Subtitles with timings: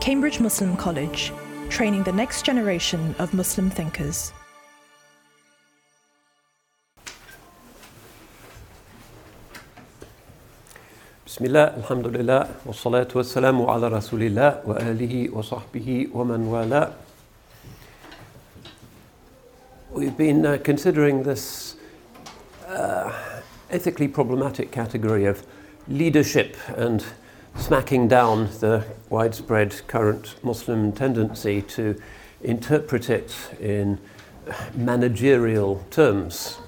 [0.00, 1.30] Cambridge Muslim College,
[1.68, 4.32] training the next generation of Muslim thinkers.
[11.26, 16.94] Bismillah, alhamdulillah, wa salatu wa salamu ala rasulillah wa alihi wa sahbihi wa man wala.
[19.90, 21.76] We've been uh, considering this
[22.66, 23.12] uh,
[23.68, 25.46] ethically problematic category of
[25.88, 27.04] leadership and
[27.56, 32.00] smacking down the widespread current Muslim tendency to
[32.42, 33.98] interpret it in
[34.74, 36.58] managerial terms.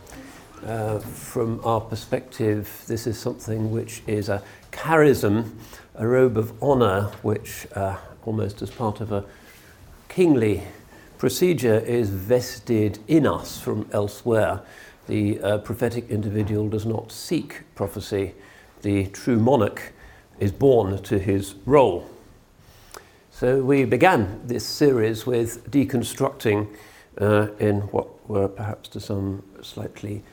[0.64, 5.50] Uh, from our perspective, this is something which is a charism,
[5.96, 9.24] a robe of honor, which, uh, almost as part of a
[10.08, 10.62] kingly
[11.18, 14.60] procedure, is vested in us from elsewhere.
[15.08, 18.34] The uh, prophetic individual does not seek prophecy,
[18.82, 19.92] the true monarch
[20.42, 22.04] is born to his role.
[23.30, 26.66] So we began this series with deconstructing,
[27.20, 30.24] uh, in what were perhaps to some slightly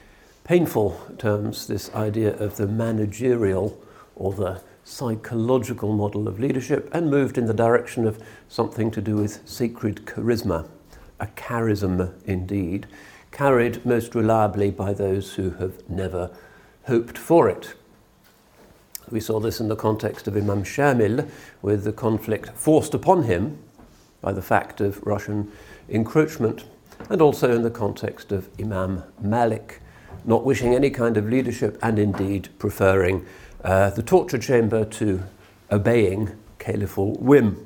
[0.44, 3.80] painful terms, this idea of the managerial
[4.16, 9.16] or the psychological model of leadership and moved in the direction of something to do
[9.17, 10.67] with sacred charisma,
[11.20, 12.88] a charism indeed,
[13.30, 16.31] carried most reliably by those who have never
[16.86, 17.76] hoped for it.
[19.11, 21.27] We saw this in the context of Imam Shamil,
[21.61, 23.57] with the conflict forced upon him
[24.21, 25.52] by the fact of Russian
[25.89, 26.65] encroachment,
[27.09, 29.81] and also in the context of Imam Malik,
[30.25, 33.25] not wishing any kind of leadership and indeed preferring
[33.63, 35.23] uh, the torture chamber to
[35.71, 37.65] obeying caliphal whim.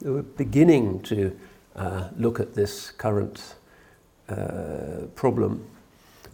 [0.00, 1.38] We're beginning to
[1.76, 3.54] uh, look at this current
[4.28, 5.66] uh, problem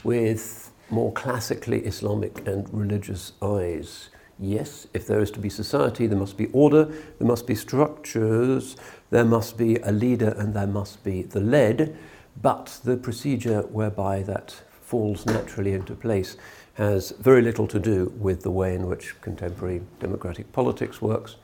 [0.05, 4.09] with more classically Islamic and religious eyes.
[4.39, 8.77] Yes, if there is to be society, there must be order, there must be structures,
[9.11, 11.97] there must be a leader, and there must be the led.
[12.41, 16.37] But the procedure whereby that falls naturally into place
[16.75, 21.37] has very little to do with the way in which contemporary democratic politics works,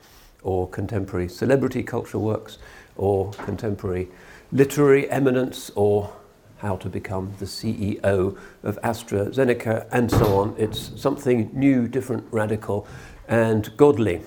[0.43, 2.59] or contemporary celebrity culture works,
[2.95, 4.07] or contemporary
[4.51, 6.13] literary eminence, or
[6.63, 10.55] how to become the CEO of AstraZeneca, and so on.
[10.57, 12.87] It's something new, different, radical,
[13.27, 14.21] and godly.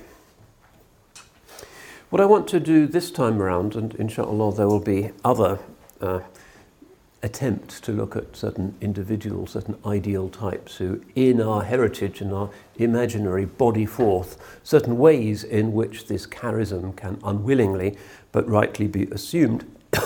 [2.11, 5.59] What I want to do this time around, and inshallah there will be other
[6.01, 6.21] uh,
[7.23, 12.51] attempts to look at certain individuals, certain ideal types who, in our heritage and our
[12.77, 17.97] imaginary, body forth certain ways in which this charism can unwillingly
[18.31, 19.65] but rightly be assumed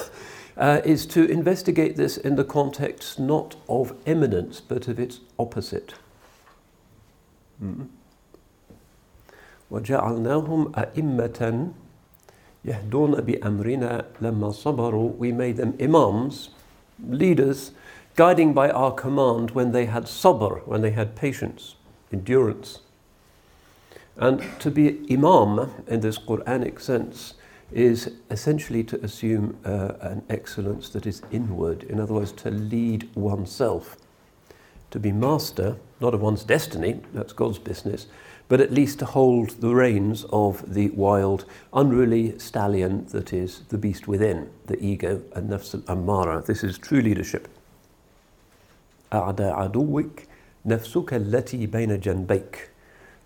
[0.59, 5.95] uh, is to investigate this in the context not of eminence but of its opposite.
[9.71, 11.69] وجعلناهم أئمة
[12.65, 16.49] يهدون بأمرنا لما صبروا We made them imams,
[17.07, 17.71] leaders,
[18.15, 21.75] guiding by our command when they had sabr, when they had patience,
[22.11, 22.79] endurance.
[24.17, 27.33] And to be imam in this Quranic sense
[27.71, 33.09] is essentially to assume uh, an excellence that is inward, in other words, to lead
[33.15, 33.97] oneself.
[34.91, 38.07] To be master, not of one's destiny, that's God's business,
[38.47, 43.77] but at least to hold the reins of the wild, unruly stallion that is the
[43.77, 46.45] beast within, the ego, and nafs al-ammara.
[46.45, 47.47] This is true leadership.
[49.13, 50.23] أعدى عدوك
[50.65, 52.69] نفسك التي بين جنبيك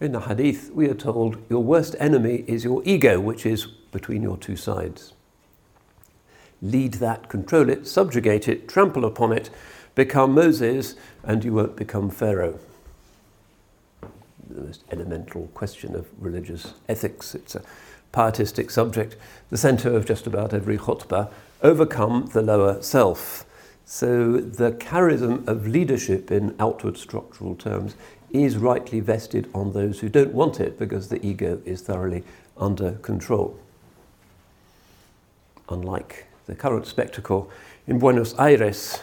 [0.01, 4.22] in the hadith, we are told your worst enemy is your ego, which is between
[4.22, 5.14] your two sides.
[6.60, 9.48] Lead that, control it, subjugate it, trample upon it,
[9.94, 12.58] become Moses, and you won't become Pharaoh.
[14.50, 17.34] The most elemental question of religious ethics.
[17.34, 17.62] It's a
[18.12, 19.16] pietistic subject,
[19.50, 21.30] the center of just about every khutbah.
[21.62, 23.46] Overcome the lower self.
[23.84, 27.94] So the charism of leadership in outward structural terms
[28.30, 32.24] is rightly vested on those who don't want it because the ego is thoroughly
[32.56, 33.58] under control.
[35.68, 37.50] Unlike the current spectacle
[37.86, 39.00] in Buenos Aires,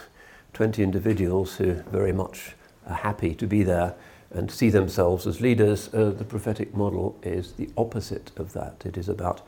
[0.53, 2.53] 20 individuals who very much
[2.87, 3.95] are happy to be there
[4.31, 8.83] and see themselves as leaders, uh, the prophetic model is the opposite of that.
[8.85, 9.41] It is about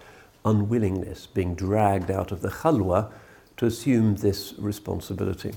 [0.44, 3.12] unwillingness, being dragged out of the khalwa
[3.57, 5.54] to assume this responsibility.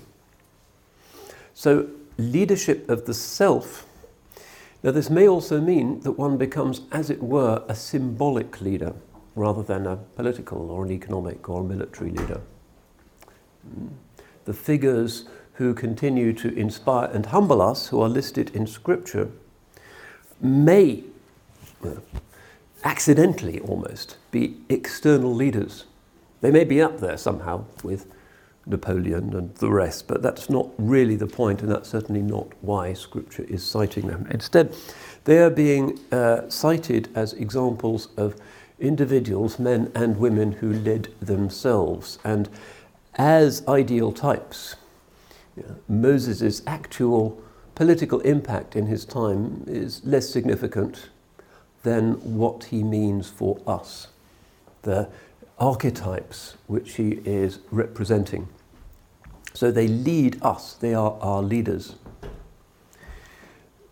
[1.54, 1.88] So,
[2.18, 3.86] leadership of the self
[4.86, 8.92] now, this may also mean that one becomes, as it were, a symbolic leader
[9.36, 12.40] rather than a political or an economic or a military leader.
[14.46, 19.30] The figures who continue to inspire and humble us, who are listed in Scripture,
[20.40, 21.04] may
[22.84, 25.84] accidentally almost, be external leaders.
[26.40, 28.06] They may be up there somehow with
[28.66, 32.92] Napoleon and the rest, but that's not really the point, and that's certainly not why
[32.92, 34.26] Scripture is citing them.
[34.30, 34.74] Instead,
[35.24, 38.36] they are being uh, cited as examples of
[38.78, 42.18] individuals, men and women, who led themselves.
[42.24, 42.48] And
[43.14, 44.76] as ideal types,
[45.56, 47.42] you know, Moses' actual
[47.74, 51.08] political impact in his time is less significant
[51.82, 54.08] than what he means for us,
[54.82, 55.08] the
[55.58, 58.48] archetypes which he is representing.
[59.54, 61.94] So they lead us, they are our leaders.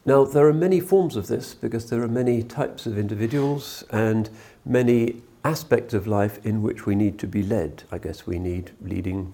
[0.07, 4.29] Now, there are many forms of this because there are many types of individuals and
[4.65, 7.85] many aspects of life in which we need to be led.
[7.93, 9.33] I guess we need leading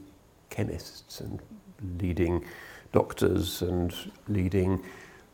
[0.51, 1.41] chemists and
[2.01, 2.45] leading
[2.93, 3.95] doctors and
[4.29, 4.83] leading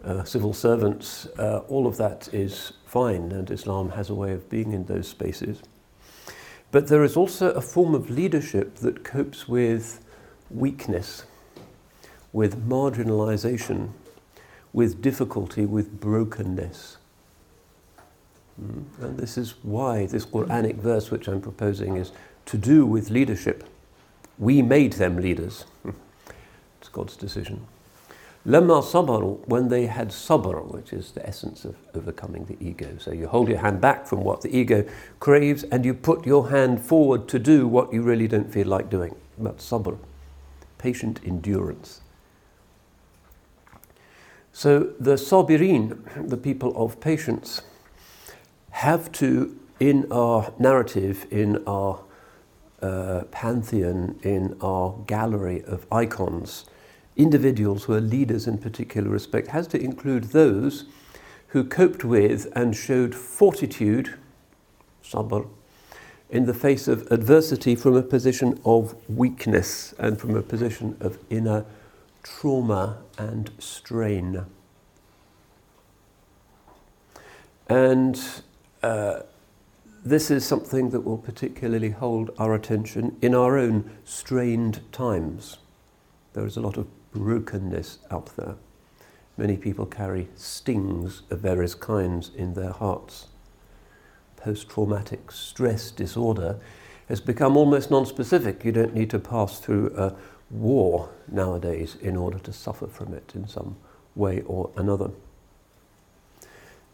[0.05, 1.27] uh, civil servants.
[1.39, 5.09] Uh, all of that is fine, and Islam has a way of being in those
[5.09, 5.63] spaces.
[6.71, 10.05] But there is also a form of leadership that copes with
[10.51, 11.25] weakness,
[12.33, 13.91] with marginalization,
[14.73, 16.99] with difficulty, with brokenness.
[18.63, 18.85] Mm.
[19.01, 22.13] And this is why this Quranic verse, which I'm proposing, is
[22.47, 23.65] to do with leadership.
[24.39, 25.65] We made them leaders.
[26.81, 27.67] it's God's decision.
[28.47, 32.97] Lamma sabaru, when they had sabr, which is the essence of overcoming the ego.
[32.99, 34.85] So you hold your hand back from what the ego
[35.19, 38.89] craves and you put your hand forward to do what you really don't feel like
[38.89, 39.17] doing.
[39.37, 39.99] That's sabr,
[40.79, 42.03] patient endurance.
[44.53, 47.63] So the sabirin, the people of patience,
[48.77, 51.99] have to, in our narrative, in our
[52.83, 56.67] uh, pantheon, in our gallery of icons,
[57.17, 60.85] individuals who are leaders in particular respect has to include those
[61.49, 64.15] who coped with and showed fortitude,
[65.03, 65.49] sabr,
[66.29, 71.19] in the face of adversity from a position of weakness and from a position of
[71.31, 71.65] inner
[72.23, 74.45] trauma and strain.
[77.71, 78.21] And
[78.87, 79.23] uh,
[80.05, 85.59] this is something that will particularly hold our attention in our own strained times.
[86.35, 88.55] There is a lot of brokenness out there.
[89.37, 93.27] Many people carry stings of various kinds in their hearts.
[94.37, 96.61] Post traumatic stress disorder
[97.09, 98.65] has become almost non specific.
[98.65, 100.15] You don't need to pass through a
[100.51, 103.77] war nowadays in order to suffer from it in some
[104.15, 105.11] way or another.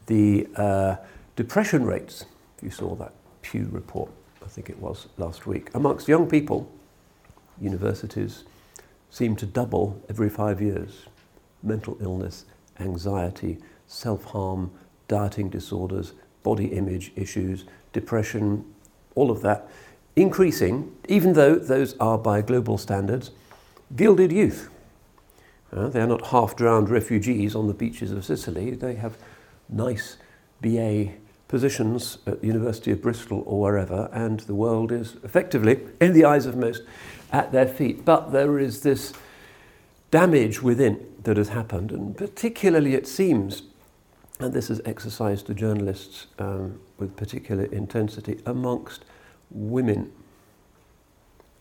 [0.06, 0.97] The uh,
[1.37, 2.25] depression rates,
[2.62, 3.12] you saw that
[3.43, 4.11] Pew report,
[4.44, 6.70] I think it was last week, amongst young people,
[7.61, 8.44] universities,
[9.11, 11.06] seem to double every five years.
[11.62, 12.44] Mental illness,
[12.81, 14.70] anxiety, self harm,
[15.08, 16.12] dieting disorders,
[16.43, 18.64] body image issues, depression,
[19.14, 19.69] all of that
[20.17, 23.31] increasing, even though those are by global standards
[23.94, 24.70] gilded youth.
[25.73, 29.17] Uh, they are not half drowned refugees on the beaches of Sicily, they have
[29.69, 30.17] nice
[30.61, 31.12] BA
[31.52, 36.25] positions at the University of Bristol or wherever, and the world is effectively, in the
[36.25, 36.81] eyes of most,
[37.31, 38.06] at their feet.
[38.06, 39.12] But there is this
[40.10, 43.64] damage within that has happened, and particularly it seems,
[44.40, 49.05] and this has exercised the journalists um, with particular intensity, amongst
[49.50, 50.10] women.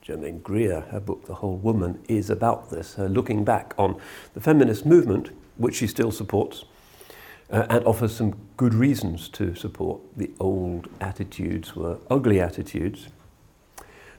[0.02, 4.00] Germaine Greer, her book The Whole Woman, is about this, her looking back on
[4.36, 6.64] the feminist movement, which she still supports,
[7.52, 10.02] uh, and offers some good reasons to support.
[10.16, 13.10] The old attitudes were ugly attitudes,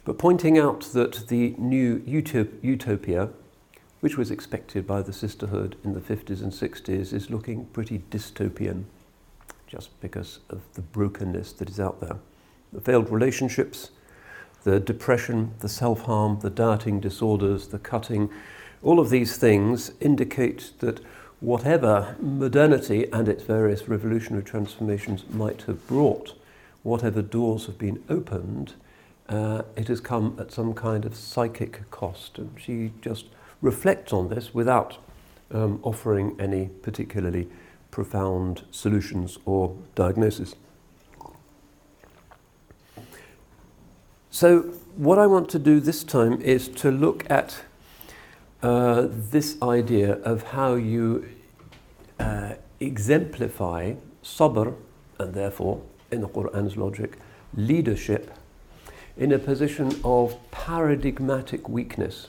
[0.05, 3.31] but pointing out that the new utopia,
[4.01, 8.85] which was expected by the sisterhood in the 50s and 60s, is looking pretty dystopian
[9.67, 12.19] just because of the brokenness that is out there.
[12.73, 13.91] The failed relationships,
[14.65, 18.29] the depression, the self harm, the dieting disorders, the cutting,
[18.83, 21.01] all of these things indicate that
[21.43, 26.35] whatever modernity and its various revolutionary transformations might have brought,
[26.85, 28.75] whatever doors have been opened,
[29.29, 32.39] uh, it has come at some kind of psychic cost.
[32.39, 33.27] And she just
[33.61, 34.99] reflects on this without
[35.51, 37.49] um, offering any particularly
[37.91, 40.55] profound solutions or diagnosis.
[44.31, 44.61] So,
[44.97, 47.65] what I want to do this time is to look at
[48.63, 51.29] uh, this idea of how you
[52.19, 54.75] uh, exemplify sabr
[55.19, 57.19] and therefore, in the Quran's logic,
[57.55, 58.33] leadership
[59.17, 62.29] in a position of paradigmatic weakness.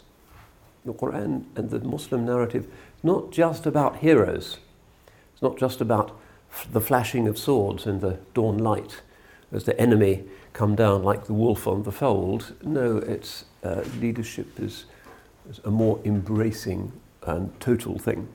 [0.86, 2.68] The Quran and the Muslim narrative
[3.04, 4.60] not just about heroes,
[5.34, 6.18] it's not just about
[6.72, 9.02] the flashing of swords in the dawn light
[9.52, 10.24] as the enemy
[10.54, 12.54] come down like the wolf on the fold.
[12.64, 14.86] No, it's uh, leadership is
[15.64, 16.92] a more embracing
[17.24, 18.28] and total thing.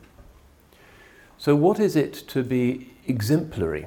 [1.37, 3.87] So, what is it to be exemplary?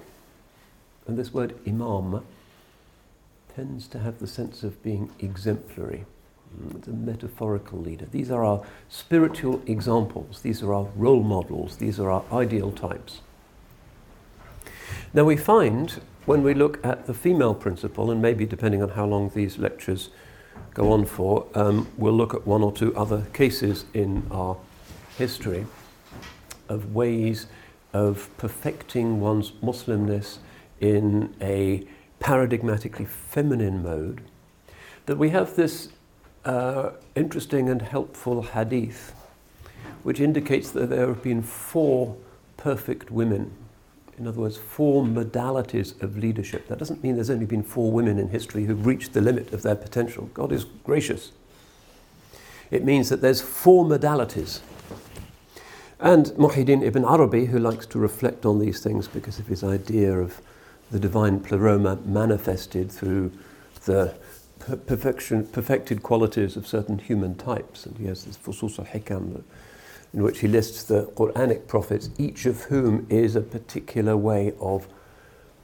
[1.08, 2.24] And this word imam
[3.54, 6.06] tends to have the sense of being exemplary.
[6.58, 8.06] Mm, it's a metaphorical leader.
[8.12, 13.22] These are our spiritual examples, these are our role models, these are our ideal types.
[15.13, 19.06] Now, we find when we look at the female principle, and maybe depending on how
[19.06, 20.10] long these lectures
[20.74, 24.58] go on for, um, we'll look at one or two other cases in our
[25.18, 25.65] history
[26.70, 27.48] of ways
[27.94, 30.38] of perfecting one's Muslimness
[30.80, 31.86] in a
[32.20, 34.22] paradigmatically feminine mode,
[35.06, 35.89] that we have this
[36.46, 39.13] uh, interesting and helpful hadith,
[40.03, 42.15] which indicates that there have been four
[42.58, 43.51] perfect women
[44.18, 46.68] In other words, four modalities of leadership.
[46.68, 49.63] That doesn't mean there's only been four women in history who've reached the limit of
[49.63, 50.30] their potential.
[50.34, 51.32] God is gracious.
[52.70, 54.60] It means that there's four modalities.
[56.00, 60.18] And Muhyiddin ibn Arabi, who likes to reflect on these things because of his idea
[60.18, 60.41] of
[60.89, 63.32] the divine pleroma manifested through
[63.86, 64.13] the
[64.88, 67.86] perfection, perfected qualities of certain human types.
[67.86, 69.44] And he has this Fusus al Hikam,
[70.13, 74.88] in which he lists the Quranic prophets, each of whom is a particular way of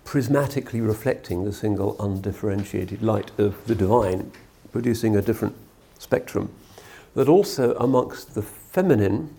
[0.05, 4.31] prismatically reflecting the single undifferentiated light of the divine,
[4.71, 5.55] producing a different
[5.99, 6.49] spectrum.
[7.13, 9.35] That also amongst the feminine,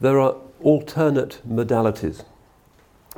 [0.00, 2.24] there are alternate modalities.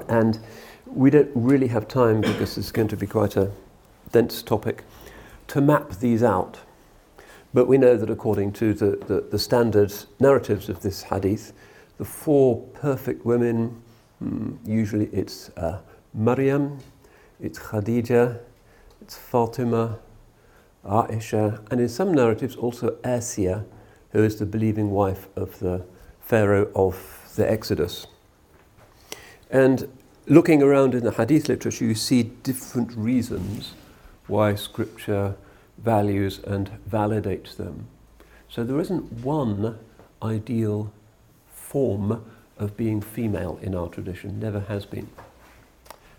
[0.09, 0.39] And
[0.87, 3.51] we don't really have time, because it's going to be quite a
[4.13, 4.85] dense topic,
[5.49, 6.59] to map these out.
[7.55, 11.53] But we know that according to the, the, the standard narratives of this hadith,
[11.97, 13.83] the four perfect women,
[14.23, 15.81] mm, usually it's uh,
[16.13, 16.79] Maryam,
[17.41, 18.39] it's Khadija,
[19.01, 19.99] it's Fatima,
[20.85, 23.65] Aisha, and in some narratives also Asiya,
[24.13, 25.85] who is the believing wife of the
[26.21, 28.07] Pharaoh of the Exodus.
[29.51, 29.89] And
[30.27, 33.75] looking around in the hadith literature, you see different reasons
[34.27, 35.37] why scripture
[35.83, 37.87] values and validates them.
[38.49, 39.79] So there isn't one
[40.23, 40.93] ideal
[41.53, 42.25] form
[42.59, 45.09] of being female in our tradition, never has been.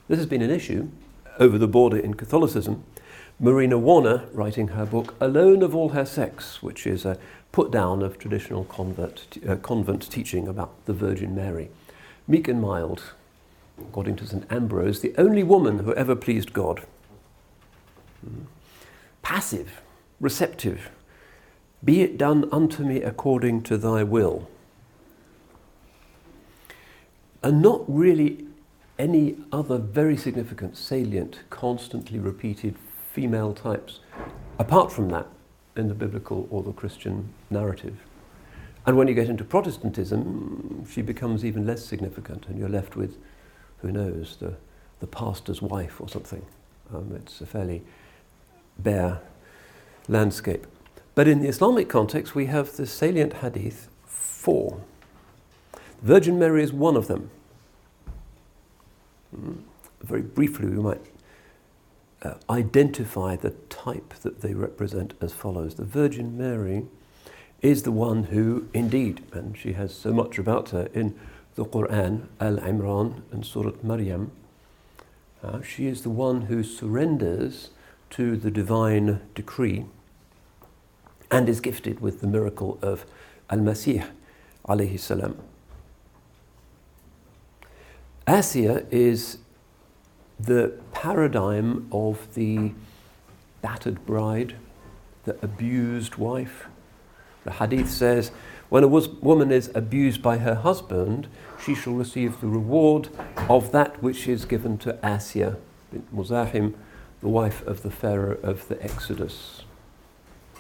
[0.08, 0.89] This has been an issue
[1.39, 2.84] over the border in Catholicism.
[3.39, 7.18] Marina Warner, writing her book Alone of All Her Sex, which is a
[7.51, 11.70] put down of traditional convert, uh, convent teaching about the Virgin Mary.
[12.28, 13.13] Meek and mild,
[13.80, 14.46] according to St.
[14.51, 16.86] Ambrose, the only woman who ever pleased God.
[18.25, 18.46] Mm.
[19.29, 19.83] Passive,
[20.19, 20.89] receptive.
[21.86, 24.50] Be it done unto me according to thy will.
[27.43, 28.48] And not really
[28.98, 32.75] any other very significant, salient, constantly repeated
[33.13, 34.00] female types,
[34.57, 35.27] apart from that,
[35.75, 37.98] in the biblical or the Christian narrative.
[38.88, 43.15] And when you get into Protestantism, she becomes even less significant, and you're left with
[43.77, 44.55] who knows, the,
[45.01, 46.43] the pastor's wife or something.
[46.91, 47.83] Um, it's a fairly
[48.83, 49.21] bare
[50.07, 50.65] landscape.
[51.15, 54.81] But in the Islamic context, we have the salient hadith four.
[56.01, 57.29] Virgin Mary is one of them.
[59.36, 59.63] Mm.
[60.01, 61.01] Very briefly, we might
[62.24, 65.75] uh, identify the type that they represent as follows.
[65.75, 66.86] The Virgin Mary
[67.62, 71.19] is the one who, indeed, and she has so much about her in
[71.55, 74.31] the Quran, Al Imran, and Surah Maryam,
[75.43, 77.69] uh, she is the one who surrenders
[78.12, 79.86] to the divine decree
[81.32, 83.06] and is gifted with the miracle of
[83.50, 84.08] Al Masih
[84.68, 85.38] alayhi salam.
[88.25, 89.39] Asiya is
[90.39, 92.72] the paradigm of the
[93.62, 94.56] battered bride,
[95.25, 96.68] the abused wife.
[97.44, 98.32] The hadith says,
[98.70, 101.28] when a woman is abused by her husband,
[101.63, 103.10] she shall receive the reward
[103.50, 105.58] of that which is given to Asiya
[105.92, 106.75] bint Muzahim,
[107.21, 109.63] the wife of the Pharaoh of the Exodus.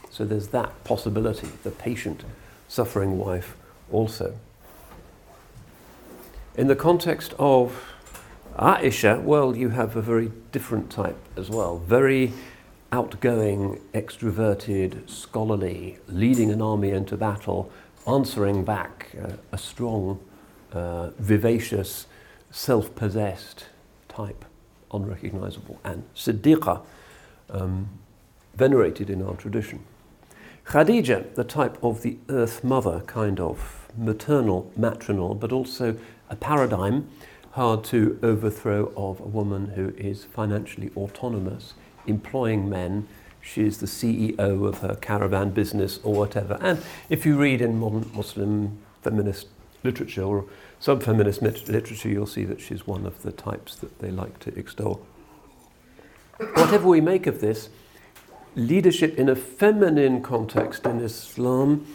[0.09, 2.23] So there's that possibility, the patient,
[2.67, 3.55] suffering wife
[3.91, 4.35] also.
[6.57, 7.81] In the context of
[8.57, 11.77] Aisha, well, you have a very different type as well.
[11.77, 12.33] Very
[12.91, 17.71] outgoing, extroverted, scholarly, leading an army into battle,
[18.07, 20.19] answering back uh, a strong,
[20.73, 22.07] uh, vivacious,
[22.51, 23.67] self possessed
[24.07, 24.43] type,
[24.91, 26.81] unrecognizable, and Siddiqa,
[27.49, 27.89] um,
[28.55, 29.83] venerated in our tradition.
[30.65, 35.97] Khadija, the type of the earth mother, kind of maternal, matronal, but also
[36.29, 37.09] a paradigm.
[37.53, 41.73] hard to overthrow of a woman who is financially autonomous,
[42.05, 43.07] employing men.
[43.41, 46.57] She is the CEO of her caravan business or whatever.
[46.61, 49.47] And if you read in modern Muslim feminist
[49.83, 50.45] literature or
[50.79, 55.05] sub-feminist literature, you'll see that she's one of the types that they like to extol.
[56.53, 57.69] Whatever we make of this,
[58.55, 61.85] leadership in a feminine context in Islam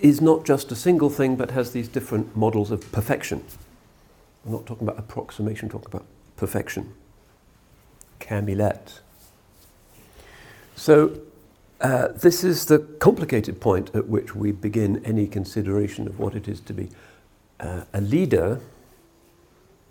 [0.00, 3.44] is not just a single thing but has these different models of perfection.
[4.44, 6.06] I'm not talking about approximation, I'm talking about
[6.36, 6.94] perfection.
[8.20, 9.00] Kamilat.
[10.76, 11.20] So,
[11.80, 16.48] uh, this is the complicated point at which we begin any consideration of what it
[16.48, 16.88] is to be
[17.60, 18.60] uh, a leader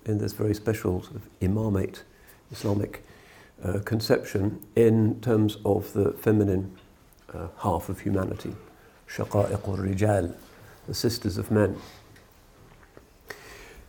[0.05, 2.03] in this very special sort of imamate
[2.51, 3.03] Islamic
[3.63, 6.77] uh, conception in terms of the feminine
[7.33, 8.55] uh, half of humanity,
[9.09, 10.33] shaqa'iq rijal,
[10.87, 11.75] the sisters of men.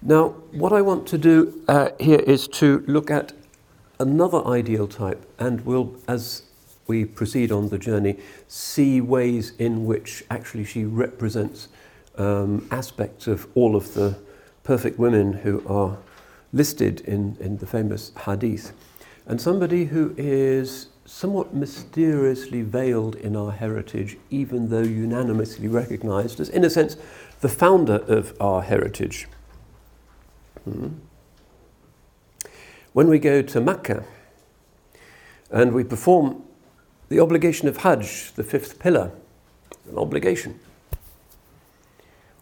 [0.02, 3.32] Now, what I want to do uh, here is to look at
[3.98, 6.42] another ideal type, and we'll, as
[6.86, 8.16] we proceed on the journey,
[8.46, 11.68] see ways in which actually she represents
[12.18, 14.18] um, aspects of all of the
[14.64, 15.98] perfect women who are
[16.52, 18.72] listed in, in the famous hadith.
[19.26, 26.48] And somebody who is somewhat mysteriously veiled in our heritage, even though unanimously recognized as,
[26.48, 26.96] in a sense,
[27.40, 29.26] the founder of our heritage.
[30.64, 30.88] Hmm.
[32.92, 34.04] When we go to Mecca
[35.50, 36.42] and we perform
[37.08, 39.12] the obligation of Hajj, the fifth pillar,
[39.88, 40.60] an obligation.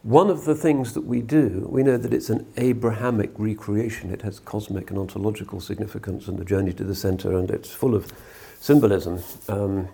[0.06, 4.12] One of the things that we do, we know that it's an Abrahamic recreation.
[4.12, 7.92] It has cosmic and ontological significance in the journey to the center, and it's full
[7.96, 8.12] of
[8.60, 9.20] symbolism.
[9.48, 9.88] Um,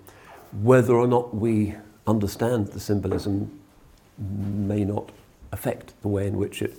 [0.61, 1.76] whether or not we
[2.07, 3.59] understand the symbolism
[4.19, 5.11] may not
[5.50, 6.75] affect the way in which it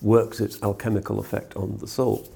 [0.00, 2.30] works its alchemical effect on the soul.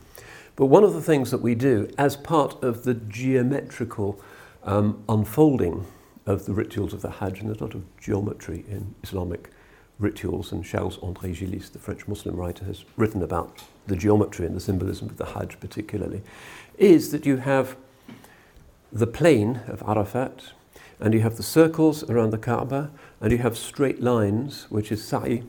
[0.56, 4.20] But one of the things that we do as part of the geometrical
[4.64, 5.86] um, unfolding
[6.26, 9.52] of the rituals of the Hajj, and there's a lot of geometry in Islamic
[10.00, 14.56] rituals, and Charles André Gilis, the French Muslim writer, has written about the geometry and
[14.56, 16.22] the symbolism of the Hajj particularly,
[16.78, 17.76] is that you have
[18.90, 20.52] the plane of Arafat,
[20.98, 25.04] and you have the circles around the Kaaba, and you have straight lines, which is
[25.04, 25.44] sa'i,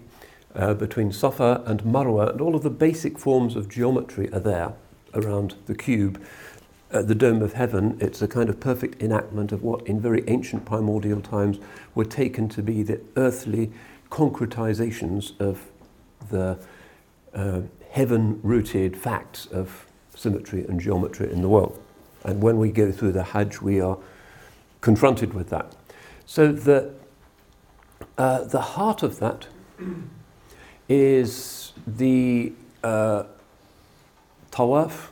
[0.55, 4.73] uh, between Safa and Marwa, and all of the basic forms of geometry are there
[5.13, 6.21] around the cube.
[6.91, 10.23] Uh, the dome of heaven, it's a kind of perfect enactment of what in very
[10.27, 11.57] ancient primordial times
[11.95, 13.71] were taken to be the earthly
[14.11, 15.71] concretizations of
[16.29, 16.59] the
[17.33, 21.81] uh, heaven rooted facts of symmetry and geometry in the world.
[22.23, 23.97] And when we go through the Hajj, we are
[24.81, 25.73] confronted with that.
[26.25, 26.93] So the,
[28.17, 29.47] uh, the heart of that
[30.87, 33.23] is the uh,
[34.51, 35.07] tawaf,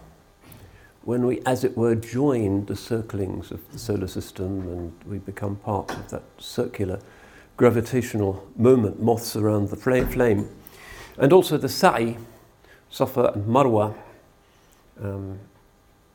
[1.04, 5.56] when we, as it were, join the circlings of the solar system and we become
[5.56, 7.00] part of that circular
[7.60, 10.48] gravitational moment, moths around the flame.
[11.18, 12.18] And also the sa'i,
[12.90, 13.94] Safa and Marwa,
[15.04, 15.38] um,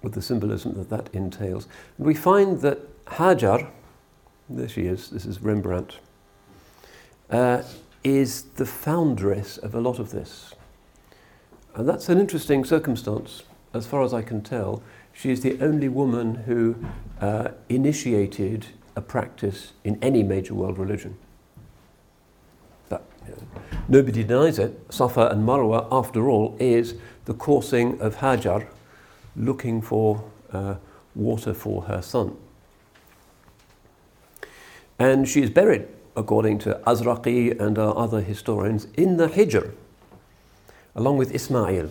[0.03, 1.69] with the symbolism that that entails.
[1.99, 3.71] And we find that Hajar,
[4.49, 5.99] there she is, this is Rembrandt,
[7.29, 7.63] uh,
[8.03, 10.55] is the foundress of a lot of this.
[11.75, 13.43] And that's an interesting circumstance,
[13.75, 14.83] as far as I can tell.
[15.13, 16.77] She is the only woman who
[17.21, 21.19] uh, initiated a practice in any major world religion.
[23.89, 24.81] Nobody denies it.
[24.91, 26.95] Safa and Marwa, after all, is
[27.27, 28.67] the coursing of Hajar
[29.37, 30.77] looking for uh,
[31.15, 32.37] water for her son.
[34.99, 39.73] And she is buried, according to Azraqi and our other historians, in the Hijr,
[40.95, 41.91] along with Ismail.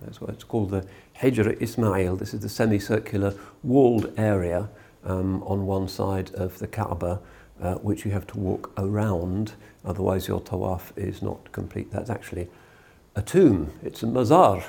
[0.00, 0.86] That's why it's called the
[1.20, 2.16] Hijr Ismail.
[2.16, 4.68] This is the semicircular walled area
[5.04, 7.20] um, on one side of the Kaaba,
[7.60, 11.90] uh, which you have to walk around, otherwise, your tawaf is not complete.
[11.90, 12.48] That's actually
[13.16, 14.64] a tomb, it's a mazar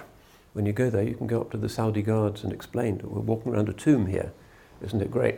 [0.56, 3.20] when you go there, you can go up to the Saudi guards and explain we're
[3.20, 4.32] walking around a tomb here.
[4.82, 5.36] Isn't it great?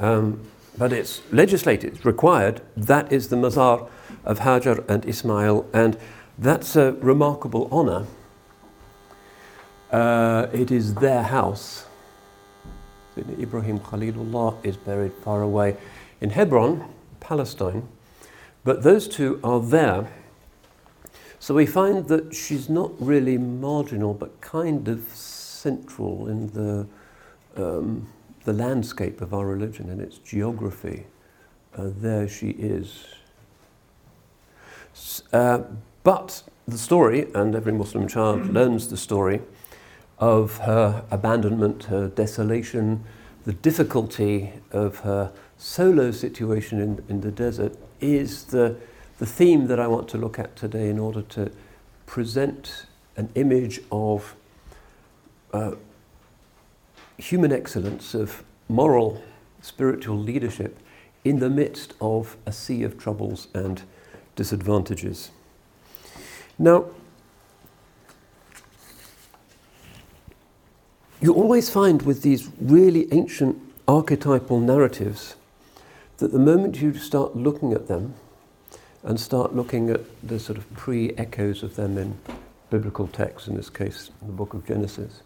[0.00, 0.40] Um,
[0.76, 2.60] but it's legislated, it's required.
[2.76, 3.88] That is the mazar
[4.24, 5.96] of Hajar and Ismail, and
[6.36, 8.06] that's a remarkable honor.
[9.92, 11.86] Uh, it is their house.
[13.16, 15.76] Ibrahim Khalilullah is buried far away
[16.20, 17.86] in Hebron, Palestine,
[18.64, 20.10] but those two are there
[21.44, 26.86] so we find that she's not really marginal, but kind of central in the,
[27.62, 28.08] um,
[28.46, 31.04] the landscape of our religion and its geography.
[31.76, 33.04] Uh, there she is.
[35.34, 35.64] Uh,
[36.02, 39.42] but the story, and every Muslim child learns the story,
[40.18, 43.04] of her abandonment, her desolation,
[43.44, 45.30] the difficulty of her
[45.64, 48.76] solo situation in, in the desert is the,
[49.18, 51.50] the theme that I want to look at today in order to
[52.04, 52.84] present
[53.16, 54.36] an image of
[55.54, 55.72] uh,
[57.16, 59.22] human excellence, of moral,
[59.62, 60.78] spiritual leadership
[61.24, 63.82] in the midst of a sea of troubles and
[64.36, 65.30] disadvantages.
[66.58, 66.84] Now,
[71.22, 75.36] you always find with these really ancient archetypal narratives
[76.18, 78.14] that the moment you start looking at them
[79.02, 82.18] and start looking at the sort of pre echoes of them in
[82.70, 85.22] biblical texts, in this case, the book of Genesis,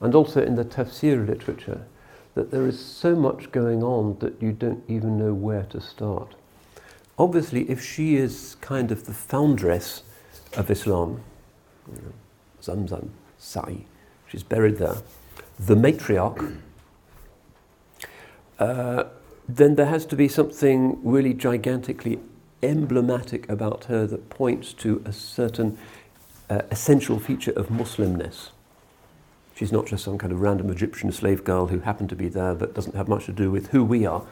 [0.00, 1.86] and also in the tafsir literature,
[2.34, 6.34] that there is so much going on that you don't even know where to start.
[7.18, 10.02] Obviously, if she is kind of the foundress
[10.56, 11.22] of Islam,
[11.88, 12.12] you know,
[12.62, 13.84] Zamzam, Sa'i,
[14.28, 14.96] she's buried there,
[15.58, 16.58] the matriarch,
[18.58, 19.04] uh,
[19.48, 22.18] then there has to be something really gigantically
[22.62, 25.76] emblematic about her that points to a certain
[26.48, 28.50] uh, essential feature of Muslimness.
[29.54, 32.54] She's not just some kind of random Egyptian slave girl who happened to be there
[32.54, 34.24] but doesn't have much to do with who we are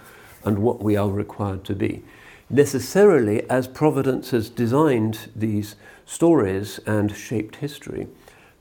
[0.44, 2.02] and what we are required to be.
[2.48, 8.08] Necessarily, as Providence has designed these stories and shaped history,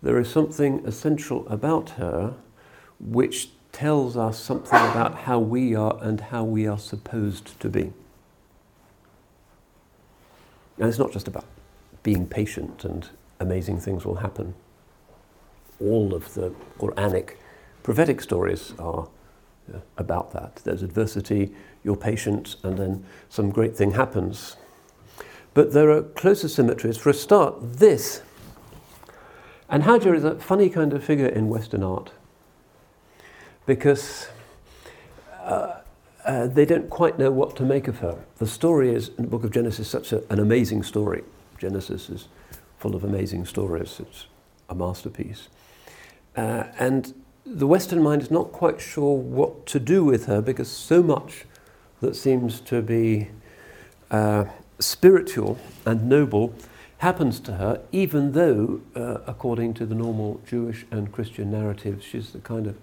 [0.01, 2.35] there is something essential about her
[2.99, 7.93] which tells us something about how we are and how we are supposed to be.
[10.77, 11.45] And it's not just about
[12.03, 13.07] being patient and
[13.39, 14.53] amazing things will happen
[15.79, 17.35] all of the Quranic
[17.83, 19.07] prophetic stories are
[19.73, 20.57] uh, about that.
[20.57, 21.53] There's adversity,
[21.83, 24.57] you're patient, and then some great thing happens.
[25.53, 26.97] But there are closer symmetries.
[26.97, 28.21] For a start, this.
[29.69, 32.11] And Hajar is a funny kind of figure in Western art
[33.69, 34.29] because
[35.43, 35.75] uh,
[36.25, 38.17] uh, they don't quite know what to make of her.
[38.39, 41.23] The story is, in the book of Genesis, such a, an amazing story.
[41.59, 42.29] Genesis is
[42.79, 44.25] full of amazing stories, it's
[44.69, 45.49] a masterpiece.
[46.35, 47.13] Uh, and
[47.45, 51.45] the Western mind is not quite sure what to do with her because so much
[52.01, 53.29] that seems to be
[54.09, 54.45] uh,
[54.79, 56.55] spiritual and noble
[56.97, 62.31] happens to her, even though, uh, according to the normal Jewish and Christian narratives, she's
[62.31, 62.75] the kind of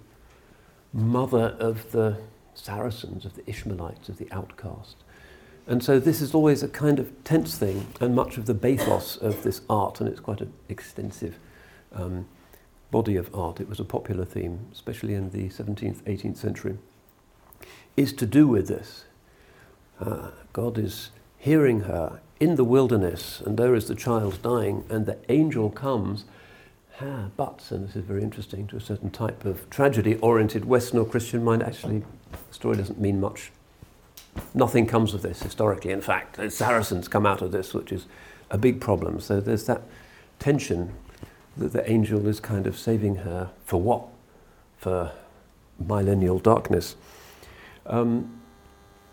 [0.97, 2.17] mother of the
[2.55, 4.97] Saracens, of the Ishmaelites, of the outcast.
[5.67, 9.17] And so this is always a kind of tense thing, and much of the bathos
[9.17, 11.39] of this art, and it's quite an extensive
[11.93, 12.27] um,
[12.91, 16.79] body of art, it was a popular theme, especially in the 17th, 18th century,
[17.97, 19.05] is to do with this.
[20.01, 25.07] Uh, God is hearing her in the wilderness, and there is the child dying, and
[25.07, 26.25] the angel comes.
[26.99, 30.99] Ah, but, and this is very interesting to a certain type of tragedy oriented Western
[30.99, 33.53] or Christian mind, actually, the story doesn't mean much.
[34.55, 35.93] Nothing comes of this historically.
[35.93, 38.07] In fact, the Saracens come out of this, which is
[38.51, 39.21] a big problem.
[39.21, 39.83] So there's that
[40.39, 40.95] tension
[41.57, 44.07] that the angel is kind of saving her for what?
[44.79, 45.13] For
[45.79, 46.97] millennial darkness.
[47.85, 48.41] Um,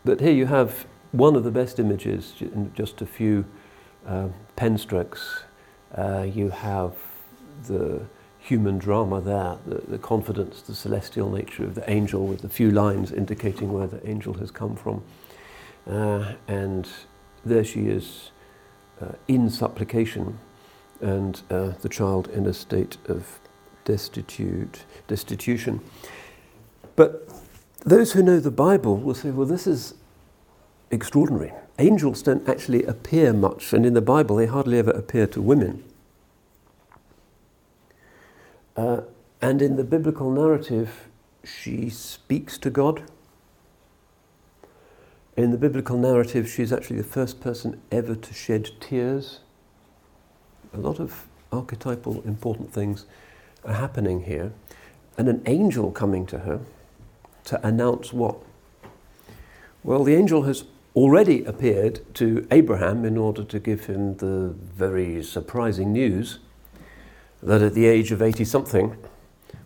[0.05, 3.45] but here you have one of the best images in just a few
[4.07, 5.43] uh, pen strokes.
[5.95, 6.95] Uh, you have
[7.65, 8.01] the
[8.39, 12.71] human drama there, the, the, confidence, the celestial nature of the angel, with a few
[12.71, 15.01] lines indicating where the angel has come from.
[15.87, 16.89] Uh, and
[17.45, 18.31] there she is
[19.01, 20.37] uh, in supplication
[21.01, 23.39] and uh, the child in a state of
[23.85, 25.81] destitute, destitution.
[26.95, 27.27] But
[27.85, 29.95] those who know the Bible will say, well, this is
[30.91, 31.51] extraordinary.
[31.79, 35.83] Angels don't actually appear much, and in the Bible, they hardly ever appear to women.
[38.75, 39.01] Uh,
[39.41, 41.07] and in the biblical narrative,
[41.43, 43.03] she speaks to God.
[45.35, 49.39] In the biblical narrative, she's actually the first person ever to shed tears
[50.73, 53.05] a lot of archetypal important things
[53.63, 54.51] are happening here.
[55.17, 56.61] And an angel coming to her
[57.45, 58.37] to announce what?
[59.83, 60.63] Well, the angel has
[60.95, 66.39] already appeared to Abraham in order to give him the very surprising news
[67.45, 68.97] that at the age of 80 something,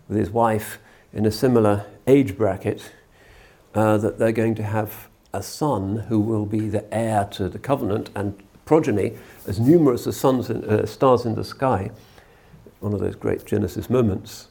[0.07, 0.79] with his wife
[1.13, 2.91] in a similar age bracket,
[3.73, 7.59] uh, that they're going to have a son who will be the heir to the
[7.59, 9.13] covenant and progeny
[9.45, 11.91] as numerous as suns in, uh, stars in the sky,
[12.79, 14.47] one of those great Genesis moments.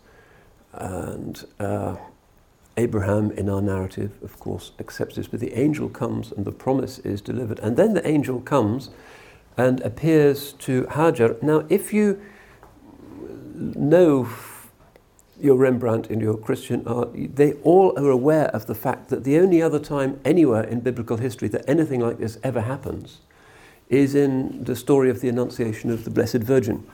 [0.73, 1.97] And uh,
[2.77, 6.99] Abraham, in our narrative, of course, accepts this, but the angel comes and the promise
[7.01, 7.59] is delivered.
[7.61, 8.91] And then the angel comes
[9.57, 11.43] and appears to Hajar.
[11.43, 12.21] Now, if you
[13.57, 14.29] know
[15.41, 19.39] your Rembrandt and your Christian art, they all are aware of the fact that the
[19.39, 23.21] only other time anywhere in biblical history that anything like this ever happens
[23.89, 26.87] is in the story of the Annunciation of the Blessed Virgin.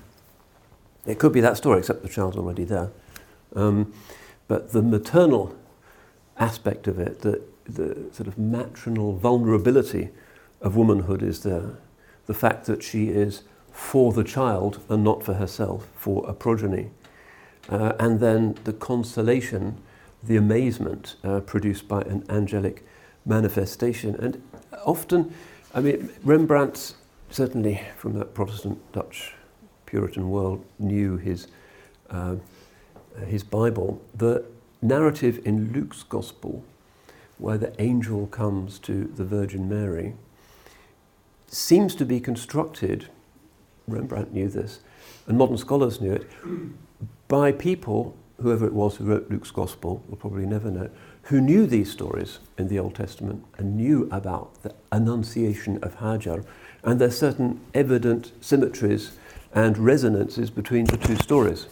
[1.07, 2.90] It could be that story, except the child's already there.
[3.55, 3.92] Um,
[4.48, 5.55] but the maternal
[6.38, 10.11] aspect of it, the, the sort of maternal vulnerability
[10.61, 11.79] of womanhood is there.
[12.27, 16.90] The fact that she is for the child and not for herself, for a progeny.
[17.68, 19.76] Uh, and then the consolation,
[20.22, 22.85] the amazement uh, produced by an angelic
[23.24, 24.14] manifestation.
[24.16, 24.42] And
[24.85, 25.35] often,
[25.74, 26.94] I mean, Rembrandt,
[27.30, 29.35] certainly from that Protestant Dutch
[29.87, 31.46] Puritan world, knew his,
[32.11, 32.37] uh,
[33.26, 34.02] his Bible.
[34.14, 34.44] The
[34.80, 36.64] narrative in Luke's Gospel,
[37.38, 40.14] where the angel comes to the Virgin Mary,
[41.46, 43.08] seems to be constructed,
[43.86, 44.80] Rembrandt knew this,
[45.26, 46.30] and modern scholars knew it,
[47.28, 50.90] by people, whoever it was who wrote Luke's Gospel, we'll probably never know,
[51.24, 56.44] who knew these stories in the Old Testament and knew about the annunciation of Hajar,
[56.82, 59.12] and there's certain evident symmetries
[59.54, 61.66] and resonances between the two stories.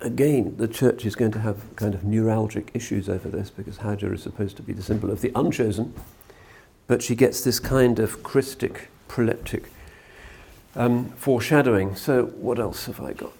[0.00, 4.12] Again, the church is going to have kind of neuralgic issues over this because Hajar
[4.12, 5.94] is supposed to be the symbol of the unchosen,
[6.86, 9.64] but she gets this kind of Christic, proleptic
[10.76, 11.96] um, foreshadowing.
[11.96, 13.32] So, what else have I got?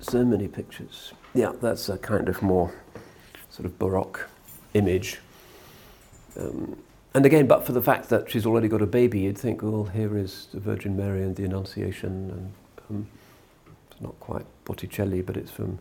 [0.00, 1.12] So many pictures.
[1.34, 2.72] Yeah, that's a kind of more
[3.50, 4.28] sort of Baroque
[4.74, 5.20] image.
[6.38, 6.76] Um,
[7.14, 9.84] and again, but for the fact that she's already got a baby, you'd think, well,
[9.84, 12.52] here is the Virgin Mary and the Annunciation, and
[12.88, 13.06] um,
[13.90, 15.78] it's not quite Botticelli, but it's from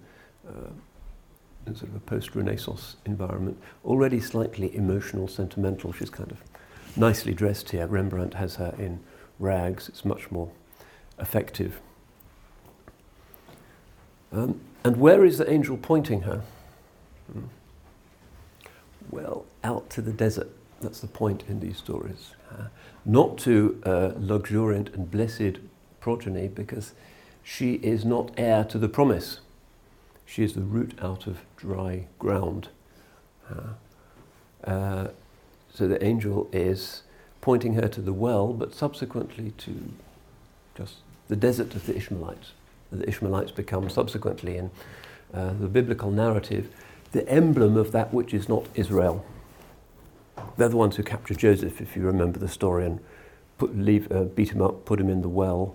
[0.48, 3.62] uh, sort of a post-Renaissance environment.
[3.86, 5.94] Already slightly emotional, sentimental.
[5.94, 6.42] She's kind of
[6.98, 7.86] nicely dressed here.
[7.86, 9.00] Rembrandt has her in
[9.40, 9.90] rags.
[9.90, 10.52] It's much more
[11.18, 11.80] effective.
[14.32, 16.44] Um, and where is the angel pointing her?
[17.32, 17.46] Hmm.
[19.10, 20.50] Well, out to the desert.
[20.82, 22.36] That's the point in these stories.
[22.52, 22.66] Uh,
[23.06, 25.58] not to a luxuriant and blessed
[26.00, 26.94] progeny, because
[27.44, 29.40] she is not heir to the promise.
[30.26, 32.70] She is the root out of dry ground.
[33.50, 35.08] Uh, uh,
[35.74, 37.04] so the angel is
[37.50, 39.92] pointing her to the well, but subsequently to
[40.78, 40.98] just
[41.30, 42.52] the desert of the Ishmaelites.
[42.92, 44.70] The Ishmaelites become subsequently in
[45.34, 46.70] uh, the biblical narrative
[47.12, 49.26] the emblem of that which is not Israel.
[50.58, 53.00] They're the ones who captured Joseph, if you remember the story, and
[53.58, 55.74] put, leave, uh, beat him up, put him in the well,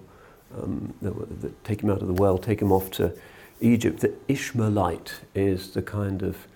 [0.57, 3.13] um, the, the, take him out of the well, take him off to
[3.61, 3.99] Egypt.
[3.99, 6.47] The Ishmaelite is the kind of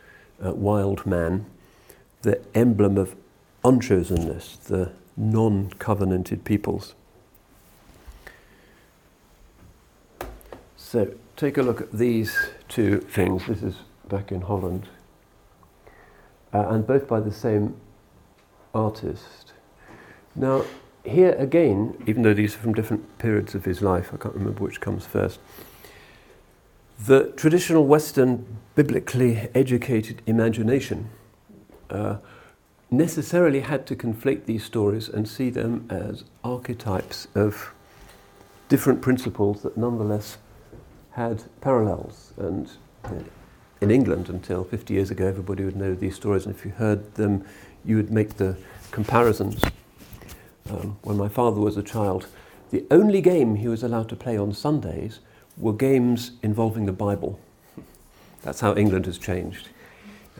[0.40, 1.46] uh, wild man,
[2.22, 3.16] the emblem of
[3.64, 6.94] unchosenness, the non covenanted peoples.
[10.76, 12.34] So take a look at these
[12.68, 13.46] two things.
[13.46, 13.74] This is
[14.08, 14.88] back in Holland,
[16.54, 17.76] uh, and both by the same
[18.74, 19.52] artist.
[20.34, 20.64] Now,
[21.04, 24.62] here again, even though these are from different periods of his life, I can't remember
[24.62, 25.40] which comes first,
[26.98, 31.10] the traditional Western, biblically educated imagination
[31.90, 32.16] uh,
[32.90, 37.74] necessarily had to conflate these stories and see them as archetypes of
[38.68, 40.38] different principles that nonetheless
[41.12, 42.32] had parallels.
[42.36, 42.70] And
[43.80, 47.14] in England, until 50 years ago, everybody would know these stories, and if you heard
[47.14, 47.44] them,
[47.84, 48.56] you would make the
[48.90, 49.62] comparisons.
[50.70, 52.26] Um, when my father was a child,
[52.70, 55.20] the only game he was allowed to play on Sundays
[55.56, 57.40] were games involving the Bible.
[58.42, 59.68] That's how England has changed.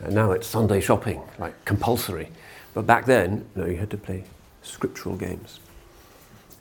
[0.03, 2.29] Uh, now it's Sunday shopping, like compulsory.
[2.73, 4.23] But back then, no, you had to play
[4.61, 5.59] scriptural games.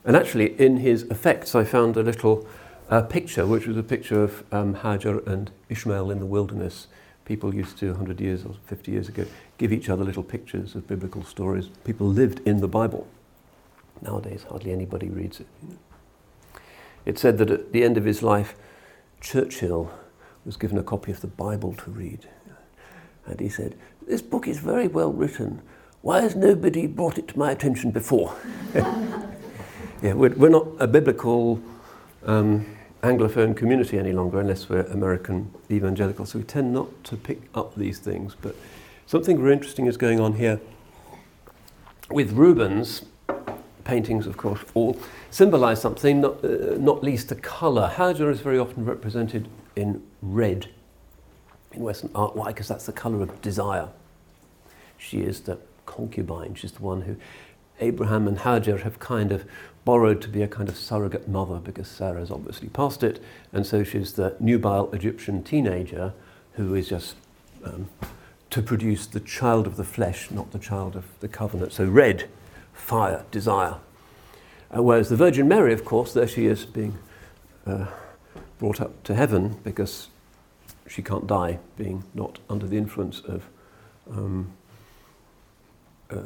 [0.05, 2.47] And actually, in his effects, I found a little
[2.89, 6.87] uh, picture, which was a picture of um, Hajar and Ishmael in the wilderness.
[7.25, 9.27] People used to, 100 years or 50 years ago,
[9.59, 11.69] give each other little pictures of biblical stories.
[11.85, 13.07] People lived in the Bible.
[14.01, 15.47] Nowadays, hardly anybody reads it.
[17.05, 18.55] It said that at the end of his life,
[19.21, 19.91] Churchill
[20.45, 22.29] was given a copy of the Bible to read.
[23.29, 25.63] And he said, This book is very well written.
[26.03, 28.35] Why has nobody brought it to my attention before?
[28.75, 31.61] yeah, we're, we're, not a biblical
[32.25, 32.67] um,
[33.03, 37.75] Anglophone community any longer unless we're American evangelical, so we tend not to pick up
[37.75, 38.37] these things.
[38.41, 38.55] But
[39.07, 40.61] something very interesting is going on here.
[42.11, 43.05] With Rubens,
[43.85, 44.99] paintings, of course, all
[45.31, 47.93] symbolize something, not, uh, not least a color.
[47.95, 50.69] Hajar is very often represented in red
[51.73, 52.37] in Western art.
[52.37, 52.49] Why?
[52.49, 53.89] Because that's the color of desire.
[54.97, 57.17] She is the concubine, she's the one who
[57.81, 59.45] Abraham and Hajar have kind of
[59.85, 63.85] borrowed to be a kind of surrogate mother because Sarah's obviously past it, and so
[63.85, 66.13] she's the nubile Egyptian teenager
[66.53, 67.15] who is just
[67.65, 67.89] um,
[68.51, 71.73] to produce the child of the flesh, not the child of the covenant.
[71.73, 72.29] So red,
[72.73, 73.77] fire, desire.
[74.77, 76.99] Uh, whereas the Virgin Mary, of course, there she is being
[77.67, 77.87] uh,
[78.59, 80.09] brought up to heaven because
[80.89, 83.45] she can't die, being not under the influence of
[84.11, 84.53] um,
[86.11, 86.17] uh,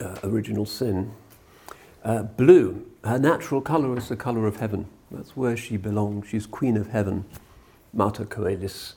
[0.00, 1.12] uh, original sin.
[2.04, 4.86] Uh, blue, her natural colour is the colour of heaven.
[5.10, 6.28] That's where she belongs.
[6.28, 7.24] She's Queen of Heaven,
[7.92, 8.94] Mater Coelis.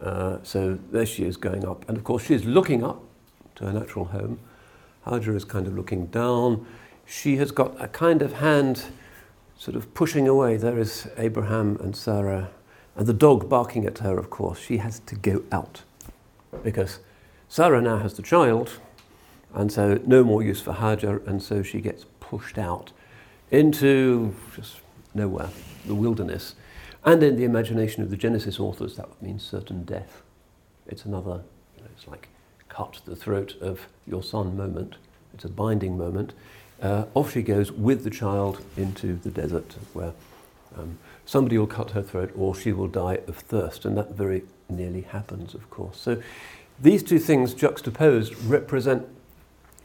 [0.00, 1.88] Uh, so there she is going up.
[1.88, 3.02] And of course, she's looking up
[3.56, 4.38] to her natural home.
[5.06, 6.66] Hajar is kind of looking down.
[7.06, 8.84] She has got a kind of hand
[9.58, 10.56] sort of pushing away.
[10.56, 12.50] There is Abraham and Sarah,
[12.96, 14.58] and the dog barking at her, of course.
[14.58, 15.82] She has to go out
[16.62, 16.98] because
[17.48, 18.78] Sarah now has the child,
[19.54, 22.92] and so no more use for Hajar, and so she gets pushed out
[23.50, 24.80] into just
[25.14, 25.50] nowhere,
[25.86, 26.54] the wilderness.
[27.04, 30.22] And in the imagination of the Genesis authors, that would mean certain death.
[30.86, 31.42] It's another,
[31.76, 32.28] you know, it's like
[32.68, 34.96] cut the throat of your son moment.
[35.34, 36.32] It's a binding moment.
[36.82, 40.12] Uh, off she goes with the child into the desert where
[40.76, 40.98] um,
[41.30, 43.84] somebody will cut her throat or she will die of thirst.
[43.84, 45.96] And that very nearly happens, of course.
[45.96, 46.20] So
[46.80, 49.06] these two things juxtaposed represent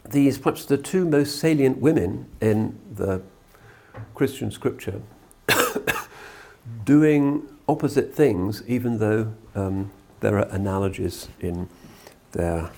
[0.09, 3.21] these perhaps the two most salient women in the
[4.15, 4.99] Christian scripture
[6.83, 11.69] doing opposite things, even though um, there are analogies in
[12.31, 12.71] their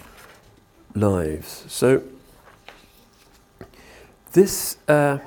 [0.94, 1.64] lives.
[1.70, 2.04] So,
[4.34, 5.20] this uh,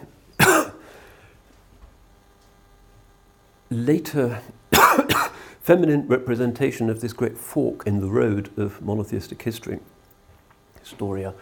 [3.70, 4.42] later
[5.61, 9.78] feminine representation of this great fork in the road of monotheistic history,
[10.80, 11.35] Historia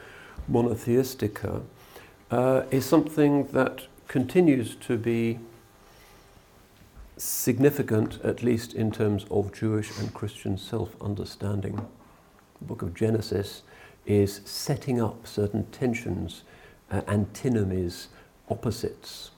[0.51, 1.62] Monotheistica,
[2.31, 5.38] uh, is something that continues to be
[7.17, 11.87] significant, at least in terms of Jewish and Christian self understanding.
[12.59, 13.62] The book of Genesis
[14.07, 16.43] is setting up certain tensions,
[16.91, 18.09] uh, antinomies,
[18.51, 19.31] opposites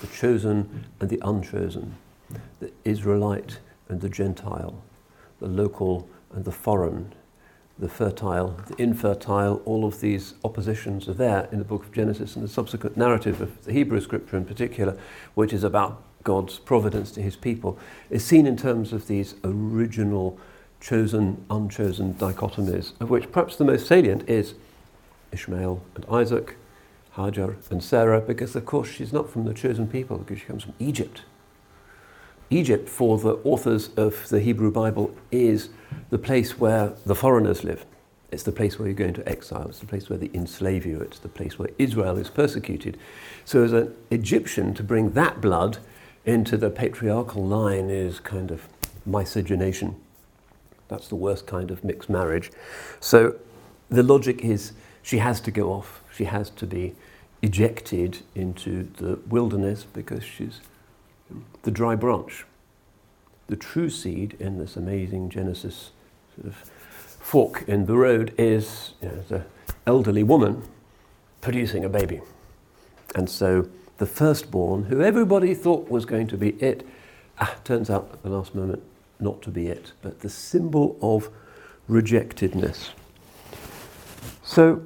[0.00, 1.96] the chosen and the unchosen,
[2.60, 3.58] the Israelite
[3.88, 4.82] and the Gentile,
[5.38, 7.14] the local and the foreign,
[7.78, 12.34] the fertile, the infertile, all of these oppositions are there in the book of Genesis
[12.34, 14.98] and the subsequent narrative of the Hebrew scripture in particular,
[15.34, 20.38] which is about God's providence to his people, is seen in terms of these original
[20.80, 24.54] chosen, unchosen dichotomies, of which perhaps the most salient is
[25.32, 26.56] Ishmael and Isaac,
[27.14, 30.64] Hajar and Sarah, because of course she's not from the chosen people, because she comes
[30.64, 31.22] from Egypt.
[32.50, 35.70] Egypt, for the authors of the Hebrew Bible, is
[36.10, 37.84] the place where the foreigners live.
[38.30, 39.68] It's the place where you go into exile.
[39.68, 41.00] It's the place where they enslave you.
[41.00, 42.98] It's the place where Israel is persecuted.
[43.44, 45.78] So, as an Egyptian, to bring that blood
[46.24, 48.68] into the patriarchal line is kind of
[49.04, 49.96] miscegenation.
[50.88, 52.50] That's the worst kind of mixed marriage.
[53.00, 53.36] So,
[53.88, 56.02] the logic is she has to go off.
[56.12, 56.94] She has to be
[57.42, 60.60] ejected into the wilderness because she's
[61.62, 62.44] the dry branch.
[63.48, 65.90] The true seed in this amazing Genesis
[66.34, 66.70] sort of
[67.20, 69.44] fork in the road is you know, the
[69.86, 70.62] elderly woman
[71.40, 72.20] producing a baby.
[73.14, 76.86] And so the firstborn, who everybody thought was going to be it,
[77.40, 78.82] ah, turns out at the last moment
[79.18, 81.30] not to be it, but the symbol of
[81.88, 82.90] rejectedness.
[84.42, 84.82] So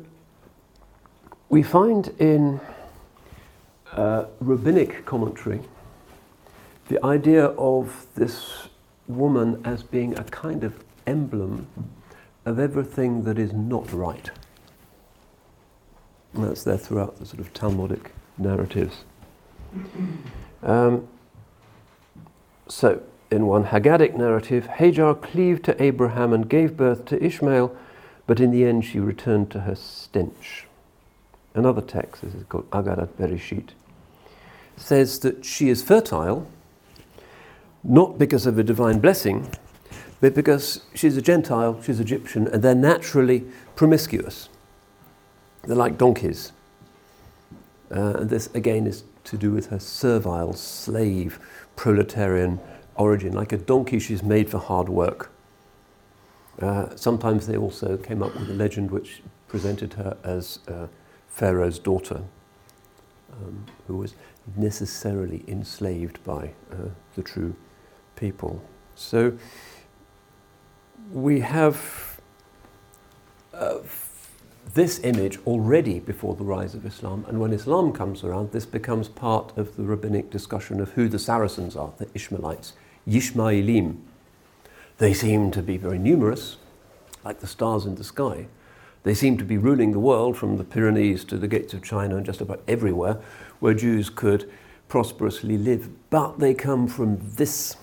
[1.48, 2.61] we find in
[3.92, 5.61] uh, rabbinic commentary
[6.90, 8.66] the idea of this
[9.07, 11.68] woman as being a kind of emblem
[12.44, 14.31] of everything that is not right.
[16.35, 19.05] And that's there throughout the sort of Talmudic narratives.
[20.64, 21.07] Um,
[22.66, 23.00] so,
[23.31, 27.74] in one Haggadic narrative, Hagar cleaved to Abraham and gave birth to Ishmael,
[28.26, 30.66] but in the end she returned to her stench.
[31.55, 33.70] Another text, this is called Agadat Bereshit,
[34.76, 36.48] says that she is fertile
[37.83, 39.50] not because of a divine blessing,
[40.20, 44.48] but because she's a Gentile, she's Egyptian, and they're naturally promiscuous.
[45.62, 46.52] They're like donkeys.
[47.90, 51.40] Uh, and this, again, is to do with her servile, slave,
[51.76, 52.60] proletarian
[52.96, 53.33] origin.
[53.33, 55.31] Like a donkey, she's made for hard work.
[56.60, 60.87] Uh, sometimes they also came up with a legend which presented her as uh,
[61.28, 62.22] Pharaoh's daughter,
[63.33, 64.14] um, who was
[64.56, 67.54] necessarily enslaved by uh, the true
[68.21, 68.62] people.
[68.94, 69.37] So
[71.10, 72.21] we have
[73.52, 73.79] uh,
[74.75, 79.08] this image already before the rise of Islam, and when Islam comes around, this becomes
[79.08, 82.75] part of the rabbinic discussion of who the Saracens are, the Ishmaelites,
[83.08, 83.96] Yishmaelim.
[84.98, 86.58] They seem to be very numerous,
[87.25, 88.46] like the stars in the sky.
[89.02, 92.16] They seem to be ruling the world from the Pyrenees to the gates of China
[92.16, 93.18] and just about everywhere
[93.58, 94.50] where Jews could
[94.88, 95.88] prosperously live.
[96.10, 97.77] But they come from this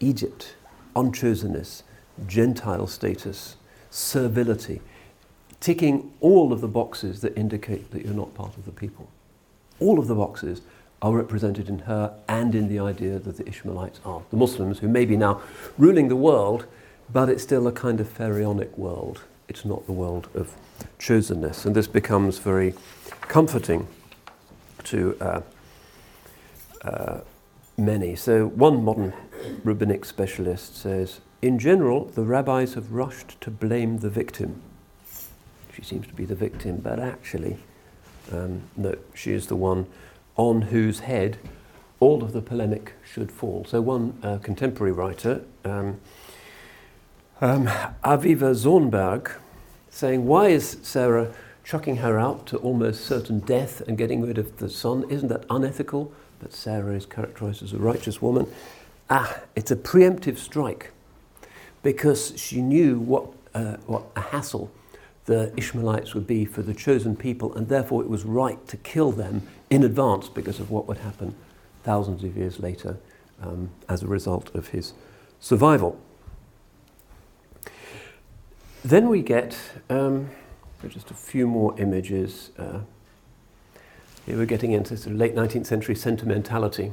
[0.00, 0.54] Egypt,
[0.96, 1.82] unchosenness,
[2.26, 3.56] Gentile status,
[3.90, 4.80] servility,
[5.60, 9.08] ticking all of the boxes that indicate that you're not part of the people.
[9.78, 10.62] All of the boxes
[11.02, 14.22] are represented in her and in the idea that the Ishmaelites are.
[14.30, 15.40] The Muslims, who may be now
[15.78, 16.66] ruling the world,
[17.12, 19.22] but it's still a kind of pharaonic world.
[19.48, 20.54] It's not the world of
[20.98, 21.64] chosenness.
[21.64, 22.74] And this becomes very
[23.22, 23.88] comforting
[24.84, 25.40] to uh,
[26.82, 27.20] uh,
[27.80, 28.14] many.
[28.14, 29.12] So, one modern
[29.64, 34.62] rabbinic specialist says In general, the rabbis have rushed to blame the victim.
[35.74, 37.58] She seems to be the victim, but actually,
[38.32, 39.86] um, no, she is the one
[40.36, 41.38] on whose head
[41.98, 43.64] all of the polemic should fall.
[43.68, 46.00] So, one uh, contemporary writer, um,
[47.40, 47.66] um,
[48.04, 49.32] Avivah Zornberg,
[49.88, 51.32] saying, Why is Sarah
[51.64, 55.04] chucking her out to almost certain death and getting rid of the son?
[55.08, 56.12] Isn't that unethical?
[56.40, 58.50] But Sarah is characterized as a righteous woman.
[59.08, 60.92] Ah, it's a preemptive strike
[61.82, 64.70] because she knew what, uh, what a hassle
[65.26, 69.12] the Ishmaelites would be for the chosen people, and therefore it was right to kill
[69.12, 71.34] them in advance because of what would happen
[71.84, 72.96] thousands of years later
[73.42, 74.92] um, as a result of his
[75.38, 76.00] survival.
[78.84, 79.56] Then we get
[79.90, 80.30] um,
[80.88, 82.50] just a few more images.
[82.58, 82.80] Uh,
[84.26, 86.92] here we're getting into sort of late 19th century sentimentality.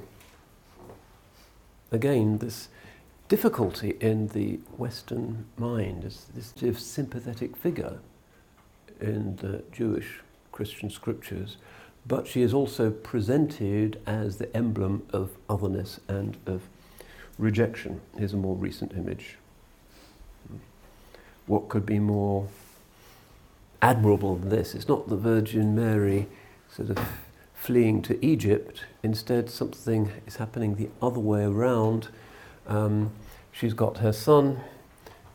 [1.91, 2.69] Again, this
[3.27, 7.99] difficulty in the Western mind is this sort of sympathetic figure
[8.99, 10.21] in the Jewish
[10.51, 11.57] Christian scriptures,
[12.05, 16.63] but she is also presented as the emblem of otherness and of
[17.37, 18.01] rejection.
[18.17, 19.35] Here's a more recent image.
[21.45, 22.47] What could be more
[23.81, 24.73] admirable than this?
[24.73, 26.27] It's not the Virgin Mary
[26.77, 26.99] sort of
[27.53, 28.85] fleeing to Egypt.
[29.03, 32.07] Instead, something is happening the other way around.
[32.67, 33.11] Um,
[33.51, 34.61] she's got her son,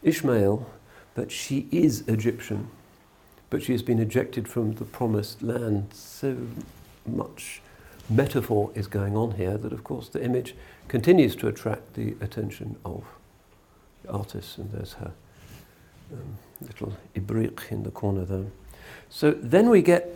[0.02, 0.66] Ishmael,
[1.14, 2.70] but she is Egyptian
[3.52, 5.92] but she has been ejected from the promised land.
[5.92, 6.38] So
[7.04, 7.60] much
[8.08, 10.54] metaphor is going on here that, of course, the image
[10.88, 13.04] continues to attract the attention of
[14.08, 15.12] artists, and there's her
[16.14, 18.46] um, little ibriq in the corner there.
[19.10, 20.08] So then we get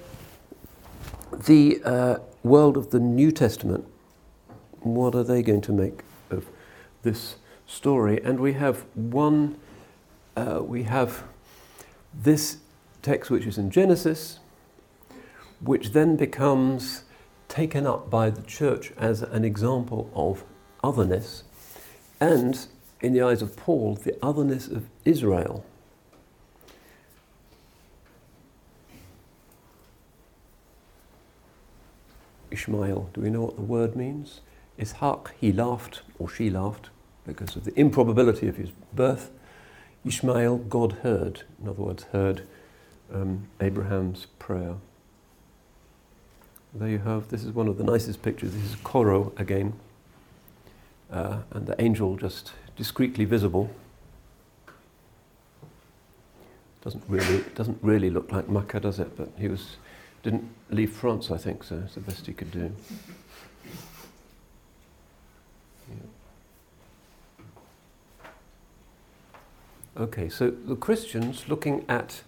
[1.44, 3.84] the uh, world of the New Testament.
[4.80, 6.46] What are they going to make of
[7.02, 8.20] this story?
[8.22, 9.58] And we have one,
[10.36, 11.24] uh, we have
[12.14, 12.58] this
[13.02, 14.38] text which is in Genesis,
[15.60, 17.02] which then becomes
[17.48, 20.44] taken up by the church as an example of
[20.82, 21.44] otherness,
[22.20, 22.66] and
[23.00, 25.64] in the eyes of Paul, the otherness of Israel.
[32.56, 34.40] Ishmael, do we know what the word means?
[34.78, 36.88] Ishaq, he laughed, or she laughed,
[37.26, 39.30] because of the improbability of his birth.
[40.06, 42.46] Ishmael, God heard, in other words, heard
[43.12, 44.76] um, Abraham's prayer.
[46.72, 48.52] There you have, this is one of the nicest pictures.
[48.54, 49.74] This is Corot again,
[51.10, 53.70] uh, and the angel just discreetly visible.
[56.80, 59.14] Doesn't really, doesn't really look like Makkah, does it?
[59.14, 59.76] But he was,
[60.26, 62.72] didn't leave France, I think, so it's the best he could do.
[69.96, 72.22] Okay, so the Christians looking at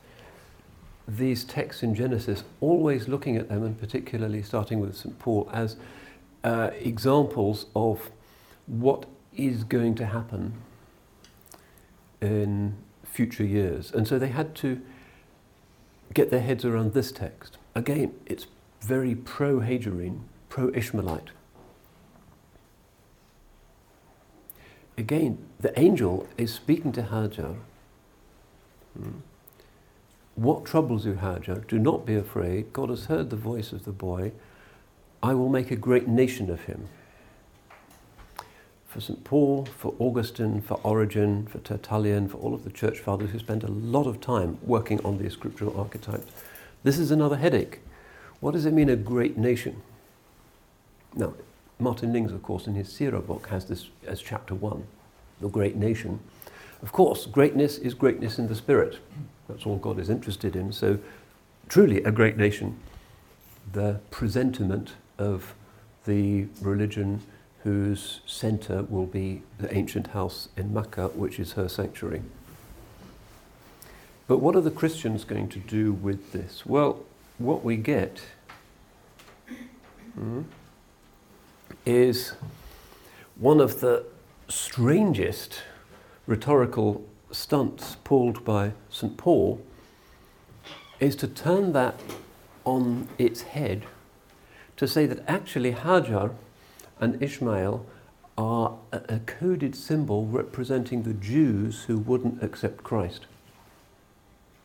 [1.09, 5.19] these texts in Genesis, always looking at them, and particularly starting with St.
[5.19, 5.75] Paul, as
[6.45, 8.13] uh, examples of
[8.67, 10.55] what is going to happen
[12.21, 13.91] in future years.
[13.91, 14.81] And so they had to
[16.15, 17.58] get their heads around this text.
[17.79, 18.47] Again, it's
[18.81, 21.31] very pro Hajarine, pro Ishmaelite.
[24.97, 27.57] Again, the angel is speaking to Hajar.
[28.97, 29.19] Hmm
[30.39, 31.67] what troubles you, Hajar?
[31.67, 32.73] Do not be afraid.
[32.73, 34.31] God has heard the voice of the boy.
[35.21, 36.89] I will make a great nation of him.
[38.87, 39.25] For St.
[39.25, 43.65] Paul, for Augustine, for Origen, for Tertullian, for all of the church fathers who spent
[43.65, 46.31] a lot of time working on these scriptural archetypes,
[46.83, 47.81] this is another headache.
[48.41, 49.83] What does it mean, a great nation?
[51.15, 51.35] Now,
[51.79, 54.87] Martin Lings, of course, in his Sira book, has this as chapter one,
[55.41, 56.21] the great nation.
[56.83, 58.99] Of course, greatness is greatness in the spirit.
[59.49, 60.73] That's all God is interested in.
[60.73, 60.99] So,
[61.69, 62.79] truly a great nation.
[63.73, 65.55] The presentiment of
[66.05, 67.23] the religion
[67.65, 72.23] whose centre will be the ancient house in Makkah, which is her sanctuary.
[74.29, 76.67] But what are the Christians going to do with this?
[76.67, 77.03] Well,
[77.39, 78.21] what we get
[80.17, 80.45] mm,
[81.87, 82.35] is
[83.37, 84.05] one of the
[84.47, 85.63] strangest
[86.27, 89.17] rhetorical stunts pulled by St.
[89.17, 89.63] Paul
[91.01, 91.99] is to turn that
[92.67, 93.87] on its head
[94.77, 96.33] to say that actually Hajar
[97.01, 97.87] and Ishmael
[98.37, 103.27] are a coded symbol representing the Jews who wouldn't accept Christ.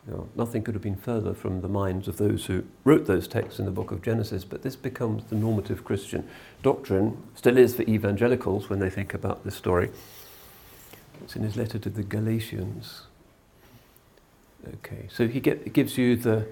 [0.07, 3.27] You know, nothing could have been further from the minds of those who wrote those
[3.27, 6.27] texts in the book of Genesis, but this becomes the normative Christian
[6.61, 9.89] doctrine, still is for evangelicals when they think about this story.
[11.23, 13.03] It's in his letter to the Galatians.
[14.75, 16.47] Okay, so he get, gives you the,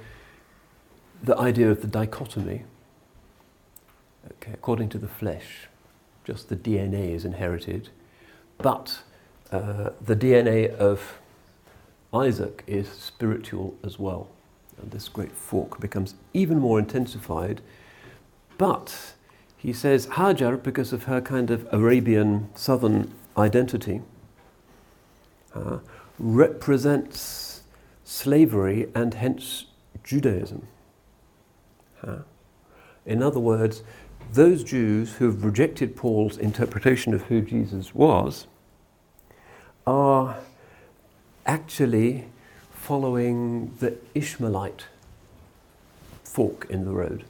[1.22, 2.64] the idea of the dichotomy.
[4.34, 5.68] Okay, according to the flesh,
[6.24, 7.90] just the DNA is inherited,
[8.58, 9.00] but
[9.52, 11.20] uh, the DNA of
[12.14, 14.28] Isaac is spiritual as well.
[14.82, 17.62] And this great fork becomes even more intensified.
[18.58, 19.14] But
[19.58, 24.02] he says Hajar, because of her kind of Arabian southern identity,
[25.54, 25.80] uh,
[26.18, 27.62] represents
[28.04, 29.66] slavery and hence
[30.04, 30.68] Judaism.
[32.04, 32.20] Uh,
[33.06, 33.84] in other words,
[34.34, 38.48] those Jews who have rejected Paul's interpretation of who Jesus was
[39.86, 40.38] are
[41.52, 42.24] actually
[42.72, 44.86] following the Ishmaelite
[46.24, 47.26] fork in the road.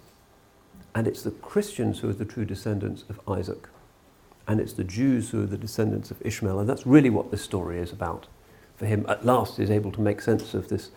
[0.93, 3.67] And it's the Christians who are the true descendants of Isaac.
[4.47, 6.59] And it's the Jews who are the descendants of Ishmael.
[6.59, 8.27] And that's really what this story is about.
[8.75, 10.91] For him, at last, is able to make sense of this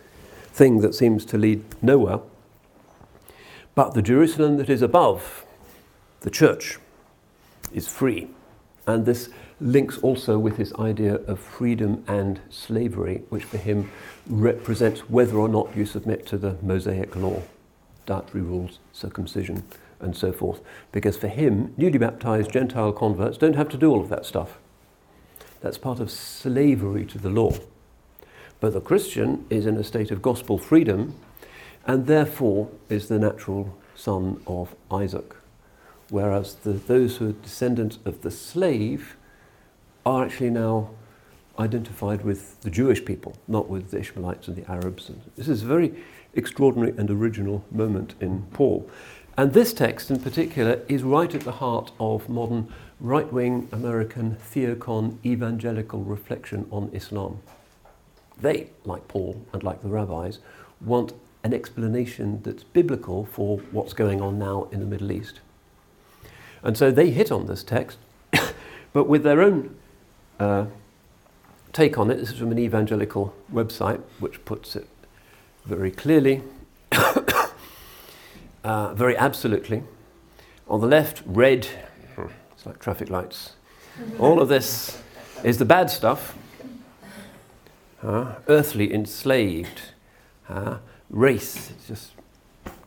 [0.53, 2.19] thing that seems to lead nowhere.
[3.73, 5.47] But the Jerusalem that is above,
[6.19, 6.77] the church,
[7.73, 8.27] is free.
[8.85, 9.29] And this
[9.59, 13.89] links also with his idea of freedom and slavery, which for him
[14.27, 17.41] represents whether or not you submit to the Mosaic law,
[18.05, 19.63] dietary rules, circumcision,
[19.99, 20.61] and so forth.
[20.91, 24.57] Because for him, newly baptized Gentile converts don't have to do all of that stuff.
[25.61, 27.53] That's part of slavery to the law.
[28.59, 31.15] But the Christian is in a state of gospel freedom
[31.85, 35.35] and therefore is the natural son of Isaac.
[36.09, 39.15] Whereas the, those who are descendants of the slave
[40.05, 40.89] are actually now
[41.57, 45.09] identified with the Jewish people, not with the Ishmaelites and the Arabs.
[45.09, 45.93] And this is a very
[46.33, 48.89] extraordinary and original moment in Paul.
[49.37, 54.37] And this text in particular is right at the heart of modern right wing American
[54.37, 57.39] theocon evangelical reflection on Islam.
[58.39, 60.39] They, like Paul and like the rabbis,
[60.81, 65.39] want an explanation that's biblical for what's going on now in the Middle East.
[66.63, 67.97] And so they hit on this text,
[68.93, 69.75] but with their own
[70.39, 70.65] uh,
[71.73, 72.17] take on it.
[72.17, 74.87] This is from an evangelical website which puts it
[75.65, 76.41] very clearly,
[78.63, 79.83] uh, very absolutely.
[80.67, 81.67] On the left, red,
[82.53, 83.53] it's like traffic lights.
[84.19, 85.01] All of this
[85.43, 86.35] is the bad stuff.
[88.03, 89.81] Uh, earthly, enslaved,
[90.47, 90.77] uh,
[91.09, 92.11] race, it's just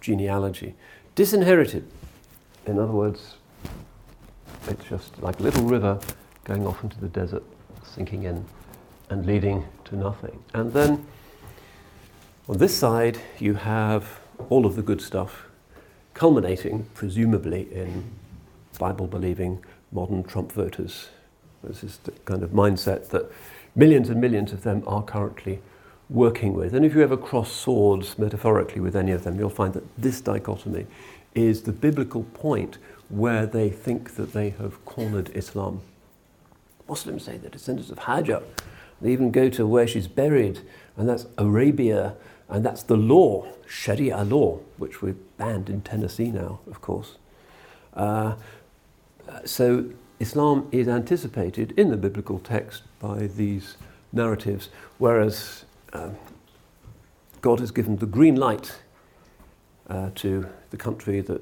[0.01, 0.75] genealogy.
[1.15, 1.85] Disinherited,
[2.67, 3.35] in other words,
[4.69, 5.99] it's just like a little river
[6.49, 7.45] going off into the desert,
[7.85, 8.45] sinking in,
[9.11, 10.43] and leading to nothing.
[10.55, 11.07] And then
[12.49, 14.19] on this side, you have
[14.49, 15.47] all of the good stuff,
[16.15, 18.05] culminating presumably in
[18.79, 21.11] Bible believing modern Trump voters.
[21.63, 23.31] This is the kind of mindset that
[23.77, 25.61] millions and millions of them are currently
[26.09, 26.75] working with.
[26.75, 30.23] And if you ever cross swords metaphorically with any of them, you'll find that this
[30.23, 30.87] dichotomy
[31.35, 32.79] is the biblical point
[33.11, 35.83] where they think that they have cornered Islam.
[36.89, 38.43] Muslims say they're descendants of Hajar.
[39.01, 40.61] They even go to where she's buried,
[40.97, 42.15] and that's Arabia,
[42.49, 47.17] and that's the law, Sharia law, which we've banned in Tennessee now, of course.
[47.95, 48.35] Uh,
[49.45, 53.77] so Islam is anticipated in the biblical text by these
[54.13, 54.69] narratives,
[54.99, 56.11] whereas uh,
[57.41, 58.81] God has given the green light
[59.89, 61.41] uh, to the country that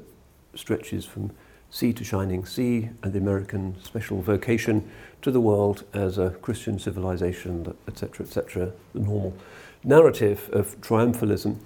[0.55, 1.31] stretches from
[1.77, 6.79] sea to shining sea and the American special vocation to the world as a Christian
[6.79, 9.37] civilization, etc., etc., the normal
[9.85, 11.57] narrative of triumphalism.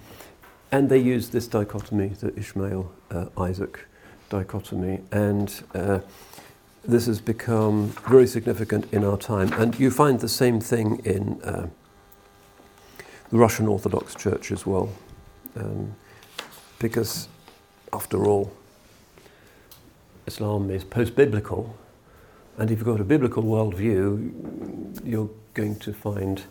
[0.69, 3.85] And they use this dichotomy, the Ishmael uh, Isaac
[4.29, 5.99] dichotomy, and uh,
[6.83, 9.53] this has become very significant in our time.
[9.53, 11.69] And you find the same thing in uh,
[13.29, 14.89] the Russian Orthodox Church as well.
[15.55, 15.95] Um,
[16.79, 17.29] because,
[17.93, 18.51] after all,
[20.27, 21.75] Islam is post biblical,
[22.57, 26.43] and if you've got a biblical worldview, you're going to find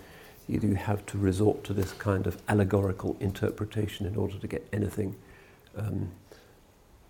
[0.48, 4.66] either you have to resort to this kind of allegorical interpretation in order to get
[4.72, 5.14] anything
[5.76, 6.10] um,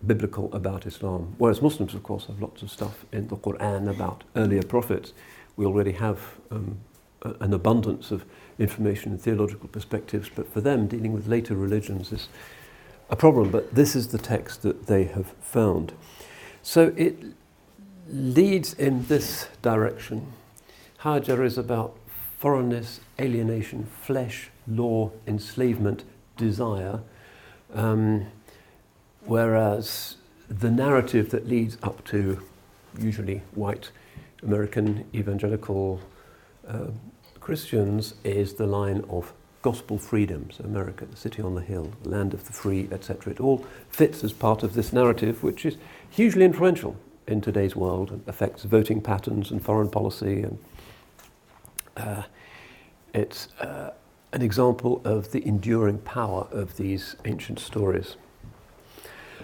[0.05, 1.35] biblical about Islam.
[1.37, 5.13] Whereas Muslims, of course, have lots of stuff in the Quran about earlier prophets.
[5.55, 6.19] We already have
[6.51, 6.77] um,
[7.23, 8.25] a, an abundance of
[8.59, 12.29] information and theological perspectives, but for them, dealing with later religions is
[13.09, 13.51] a problem.
[13.51, 15.93] But this is the text that they have found.
[16.63, 17.17] So it
[18.07, 20.33] leads in this direction.
[21.01, 21.97] Hajar is about
[22.37, 26.03] foreignness, alienation, flesh, law, enslavement,
[26.37, 27.01] desire,
[27.73, 28.27] um,
[29.25, 30.17] whereas
[30.49, 32.41] the narrative that leads up to
[32.99, 33.91] usually white
[34.43, 36.01] American evangelical
[36.67, 36.87] uh,
[37.39, 40.49] Christians is the line of gospel freedom.
[40.51, 43.33] So, America, the city on the hill, the land of the free, etc.
[43.33, 45.77] It all fits as part of this narrative, which is
[46.11, 46.95] hugely influential
[47.25, 50.43] in today's world and affects voting patterns and foreign policy.
[50.43, 50.59] And
[51.97, 52.23] uh,
[53.13, 53.93] it's uh,
[54.33, 58.17] an example of the enduring power of these ancient stories.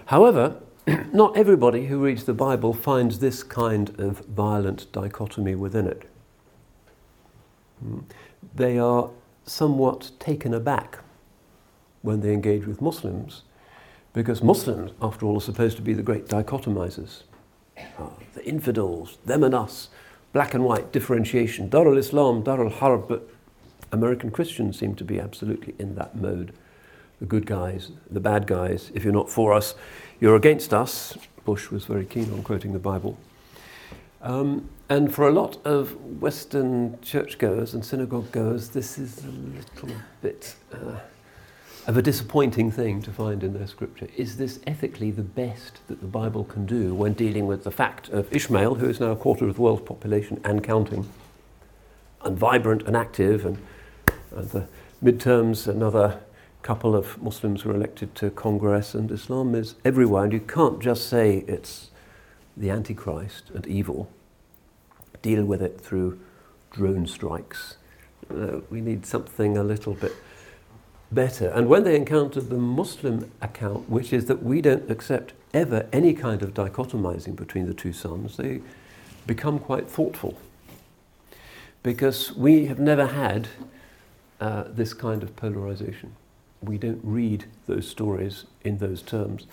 [0.07, 0.57] However,
[1.13, 6.09] not everybody who reads the Bible finds this kind of violent dichotomy within it.
[7.79, 7.99] Hmm.
[8.55, 9.09] They are
[9.45, 10.99] somewhat taken aback
[12.01, 13.43] when they engage with Muslims,
[14.17, 17.21] because Muslims, after all, are supposed to be the great dichotomizers.
[17.77, 19.89] Uh, the infidels, them and us,
[20.33, 23.29] black and white differentiation, Dar al Islam, Dar al Harb, but
[23.91, 26.51] American Christians seem to be absolutely in that mode.
[27.19, 29.75] The good guys, the bad guys, if you're not for us,
[30.19, 31.15] you're against us.
[31.45, 33.19] Bush was very keen on quoting the Bible.
[34.23, 39.95] Um, and for a lot of Western churchgoers and synagogue goers, this is a little
[40.23, 41.01] bit uh,
[41.87, 44.09] of a disappointing thing to find in their scripture.
[44.17, 48.09] Is this ethically the best that the Bible can do when dealing with the fact
[48.09, 51.09] of Ishmael, who is now a quarter of the world's population and counting,
[52.23, 53.57] and vibrant and active, and,
[54.35, 54.67] and the
[55.01, 56.19] midterms, another
[56.61, 61.07] couple of Muslims were elected to Congress, and Islam is everywhere, and you can't just
[61.07, 61.91] say it's
[62.57, 64.11] the Antichrist and evil,
[65.21, 66.19] deal with it through
[66.69, 67.77] drone strikes.
[68.29, 70.11] Uh, we need something a little bit
[71.11, 71.47] better.
[71.49, 76.13] And when they encountered the Muslim account, which is that we don't accept ever any
[76.13, 78.61] kind of dichotomizing between the two sons, they
[79.25, 80.37] become quite thoughtful.
[81.83, 83.47] Because we have never had
[84.41, 86.15] uh, this kind of polarization.
[86.61, 89.47] We don't read those stories in those terms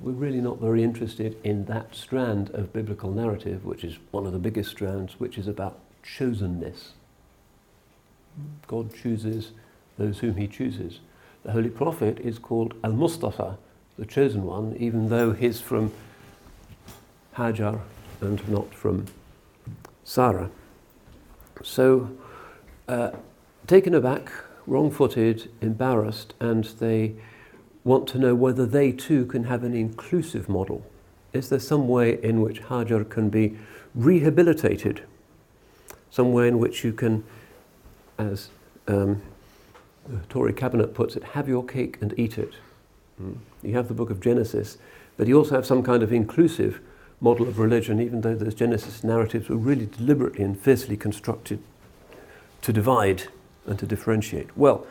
[0.00, 4.32] we're really not very interested in that strand of biblical narrative, which is one of
[4.32, 6.90] the biggest strands, which is about chosenness.
[8.66, 9.52] God chooses
[9.98, 11.00] those whom he chooses.
[11.44, 13.58] The Holy Prophet is called Al Mustafa,
[13.98, 15.92] the chosen one, even though he's from
[17.36, 17.80] Hajar
[18.20, 19.06] and not from
[20.04, 20.50] Sarah.
[21.62, 22.10] So,
[22.88, 23.12] uh,
[23.66, 24.30] taken aback,
[24.66, 27.14] wrong footed, embarrassed, and they
[27.84, 30.84] want to know whether they too can have an inclusive model.
[31.32, 33.56] Is there some way in which Hajar can be
[33.94, 35.02] rehabilitated?
[36.10, 37.24] Some way in which you can,
[38.18, 38.48] as
[38.88, 39.22] um,
[40.08, 42.54] the Tory cabinet puts it, have your cake and eat it.
[43.20, 43.38] Mm.
[43.62, 44.78] You have the book of Genesis,
[45.16, 46.80] but you also have some kind of inclusive
[47.20, 51.58] model of religion, even though those Genesis narratives were really deliberately and fiercely constructed
[52.62, 53.24] to divide
[53.66, 54.56] and to differentiate.
[54.56, 54.86] Well,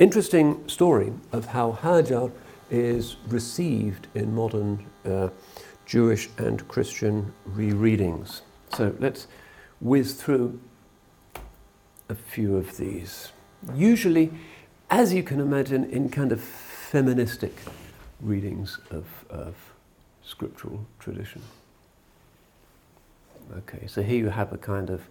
[0.00, 2.32] Interesting story of how Hajar
[2.70, 5.28] is received in modern uh,
[5.84, 8.40] Jewish and Christian rereadings.
[8.74, 9.26] So let's
[9.78, 10.58] whiz through
[12.08, 13.32] a few of these.
[13.74, 14.30] Usually,
[14.88, 17.54] as you can imagine, in kind of feministic
[18.20, 19.54] readings of, of
[20.24, 21.42] scriptural tradition.
[23.58, 25.02] Okay, so here you have a kind of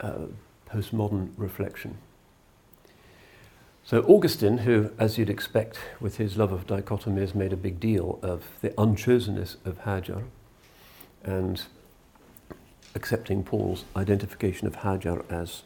[0.00, 0.26] uh,
[0.68, 1.98] postmodern reflection.
[3.84, 8.18] So Augustine, who, as you'd expect, with his love of dichotomies, made a big deal
[8.22, 10.24] of the unchosenness of Hajar
[11.24, 11.62] and
[12.94, 15.62] accepting Paul's identification of Hajar as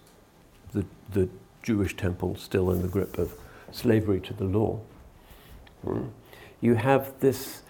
[0.73, 1.29] the, the
[1.63, 3.35] Jewish temple still in the grip of
[3.71, 4.81] slavery to the law.
[5.85, 6.07] Hmm.
[6.61, 7.63] You have this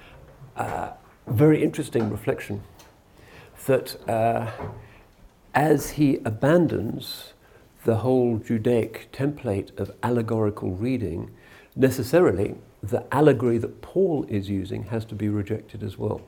[0.56, 0.90] uh,
[1.26, 2.62] very interesting reflection
[3.66, 4.50] that uh,
[5.54, 7.32] as he abandons
[7.84, 11.30] the whole Judaic template of allegorical reading,
[11.74, 16.20] necessarily the allegory that Paul is using has to be rejected as well.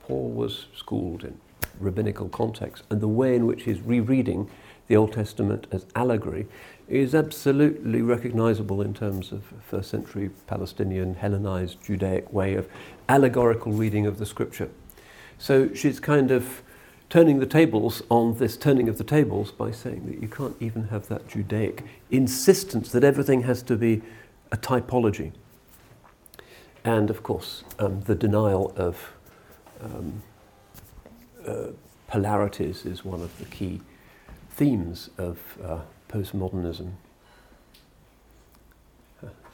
[0.00, 1.38] Paul was schooled in
[1.78, 4.50] rabbinical context, and the way in which he's rereading
[4.88, 6.46] the Old Testament as allegory
[6.88, 12.66] is absolutely recognizable in terms of first century Palestinian Hellenized Judaic way of
[13.08, 14.70] allegorical reading of the scripture.
[15.36, 16.62] So she's kind of
[17.10, 20.88] turning the tables on this turning of the tables by saying that you can't even
[20.88, 24.02] have that Judaic insistence that everything has to be
[24.50, 25.32] a typology.
[26.84, 29.12] And of course, um, the denial of
[29.82, 30.22] um,
[31.46, 31.72] uh,
[32.08, 33.80] polarities is one of the key
[34.58, 35.78] themes of uh,
[36.08, 36.90] postmodernism.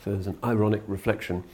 [0.03, 1.45] So there's an ironic reflection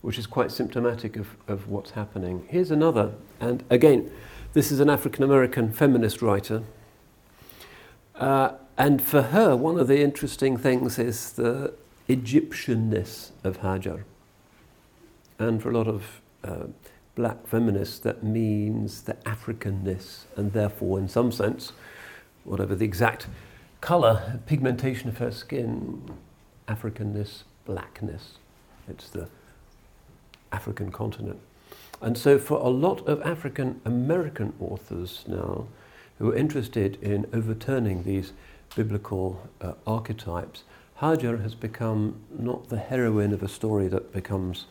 [0.00, 2.46] which is quite symptomatic of, of what's happening.
[2.48, 4.10] Here's another, and again,
[4.52, 6.62] this is an African American feminist writer.
[8.14, 11.74] Uh, and for her, one of the interesting things is the
[12.08, 14.04] Egyptianness of Hajar.
[15.38, 16.66] And for a lot of uh,
[17.16, 21.72] black feminists, that means the Africanness, and therefore, in some sense,
[22.44, 23.26] whatever the exact
[23.80, 26.10] colour, pigmentation of her skin,
[26.68, 28.38] Africanness, blackness.
[28.88, 29.28] It's the
[30.52, 31.40] African continent.
[32.00, 35.66] And so, for a lot of African American authors now
[36.18, 38.32] who are interested in overturning these
[38.76, 40.64] biblical uh, archetypes,
[41.00, 44.66] Hajar has become not the heroine of a story that becomes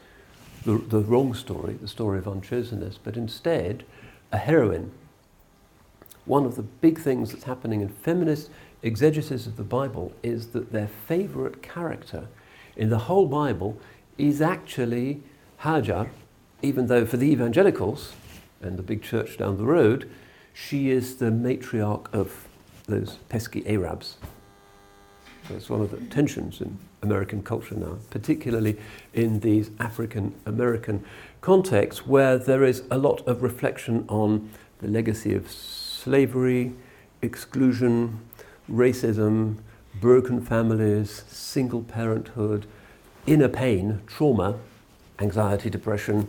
[0.63, 3.83] the, the wrong story, the story of unchosenness, but instead
[4.31, 4.91] a heroine.
[6.25, 8.49] One of the big things that's happening in feminist
[8.81, 12.27] exegesis of the Bible is that their favorite character
[12.75, 13.77] in the whole Bible
[14.17, 15.21] is actually
[15.61, 16.09] Hajar,
[16.61, 18.13] even though for the evangelicals
[18.61, 20.09] and the big church down the road,
[20.53, 22.47] she is the matriarch of
[22.87, 24.17] those pesky Arabs.
[25.47, 28.77] So it's one of the tensions in American culture now, particularly
[29.13, 31.03] in these African American
[31.41, 34.49] contexts where there is a lot of reflection on
[34.79, 35.51] the legacy of
[36.03, 36.73] slavery,
[37.21, 38.19] exclusion,
[38.69, 39.55] racism,
[40.01, 42.65] broken families, single parenthood,
[43.25, 44.59] inner pain, trauma,
[45.19, 46.27] anxiety, depression,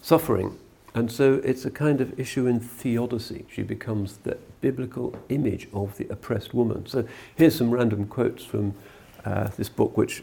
[0.00, 0.56] suffering.
[0.94, 3.44] And so it's a kind of issue in theodicy.
[3.52, 6.86] She becomes the biblical image of the oppressed woman.
[6.86, 7.04] So
[7.34, 8.74] here's some random quotes from
[9.24, 10.22] uh, this book, which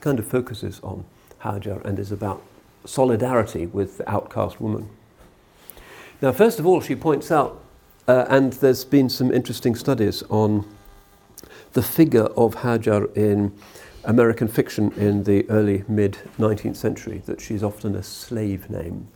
[0.00, 1.04] kind of focuses on
[1.40, 2.42] Hajar and is about
[2.84, 4.90] solidarity with the outcast woman.
[6.20, 7.61] Now, first of all, she points out,
[8.08, 10.66] uh, and there's been some interesting studies on
[11.72, 13.52] the figure of Hajar in
[14.04, 19.08] American fiction in the early mid 19th century, that she's often a slave name,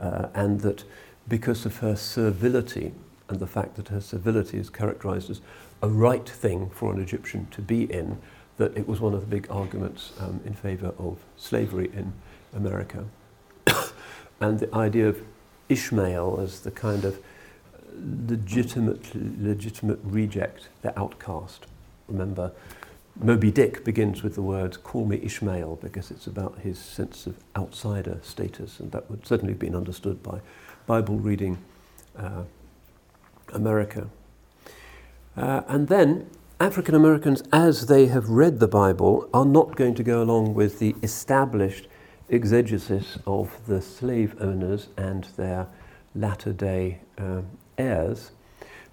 [0.00, 0.84] uh, and that
[1.28, 2.92] because of her servility
[3.28, 5.42] and the fact that her servility is characterized as
[5.82, 8.18] a right thing for an Egyptian to be in,
[8.56, 12.12] that it was one of the big arguments um, in favor of slavery in
[12.54, 13.04] America.
[14.40, 15.20] and the idea of
[15.68, 17.18] Ishmael as the kind of
[17.96, 19.10] legitimate,
[19.40, 21.66] legitimate reject, the outcast.
[22.08, 22.52] Remember,
[23.20, 27.36] Moby Dick begins with the words, Call me Ishmael, because it's about his sense of
[27.56, 30.40] outsider status, and that would certainly have been understood by
[30.86, 31.58] Bible reading
[32.16, 32.44] uh,
[33.52, 34.08] America.
[35.36, 36.28] Uh, and then
[36.60, 40.78] African Americans, as they have read the Bible, are not going to go along with
[40.78, 41.88] the established
[42.28, 45.66] exegesis of the slave owners and their
[46.14, 47.42] latter day uh,
[47.78, 48.32] heirs,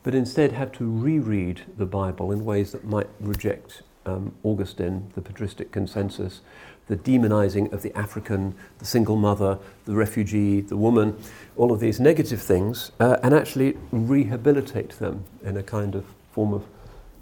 [0.04, 5.22] but instead have to reread the Bible in ways that might reject um, Augustine, the
[5.22, 6.42] patristic consensus,
[6.88, 11.18] the demonizing of the African, the single mother, the refugee, the woman,
[11.58, 16.54] all of these negative things, uh, and actually rehabilitate them in a kind of form
[16.54, 16.64] of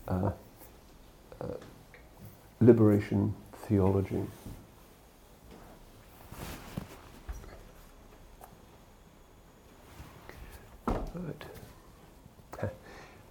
[0.07, 0.31] uh,
[1.39, 1.47] uh,
[2.59, 3.33] liberation
[3.67, 4.23] theology.
[10.87, 11.52] Right.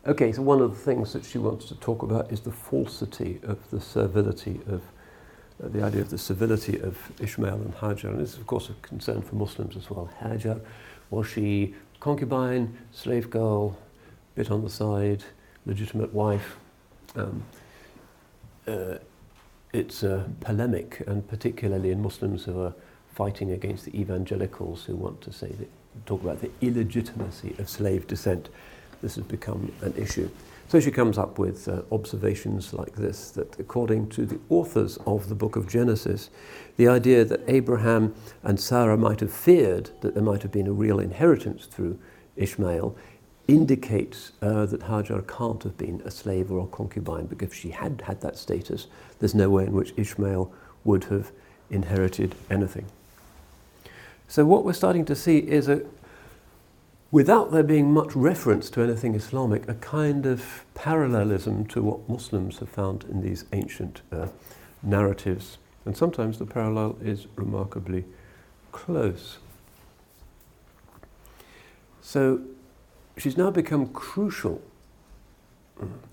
[0.04, 3.38] Okay, so one of the things that she wants to talk about is the falsity
[3.44, 4.82] of the servility of
[5.62, 8.10] uh, the idea of the servility of Ishmael and Hajar.
[8.10, 10.10] And this is, of course, a concern for Muslims as well.
[10.20, 10.60] Hajar,
[11.10, 13.78] was she concubine, slave girl,
[14.34, 15.22] bit on the side,
[15.66, 16.56] legitimate wife?
[17.14, 17.44] Um,
[18.66, 18.96] uh,
[19.72, 22.74] it's a polemic, and particularly in Muslims who are
[23.14, 25.68] fighting against the evangelicals who want to say that,
[26.06, 28.48] talk about the illegitimacy of slave descent
[29.02, 30.30] this has become an issue.
[30.68, 35.28] So she comes up with uh, observations like this that, according to the authors of
[35.28, 36.30] the book of Genesis,
[36.78, 40.72] the idea that Abraham and Sarah might have feared that there might have been a
[40.72, 41.98] real inheritance through
[42.36, 42.96] Ishmael
[43.48, 47.70] indicates uh, that Hajar can't have been a slave or a concubine, because if she
[47.70, 48.86] had had that status,
[49.18, 50.50] there's no way in which Ishmael
[50.84, 51.32] would have
[51.68, 52.86] inherited anything.
[54.26, 55.82] So, what we're starting to see is a
[57.12, 62.58] without there being much reference to anything Islamic, a kind of parallelism to what Muslims
[62.58, 64.26] have found in these ancient uh,
[64.82, 65.58] narratives.
[65.84, 68.06] And sometimes the parallel is remarkably
[68.72, 69.38] close.
[72.00, 72.40] So
[73.18, 74.62] she's now become crucial.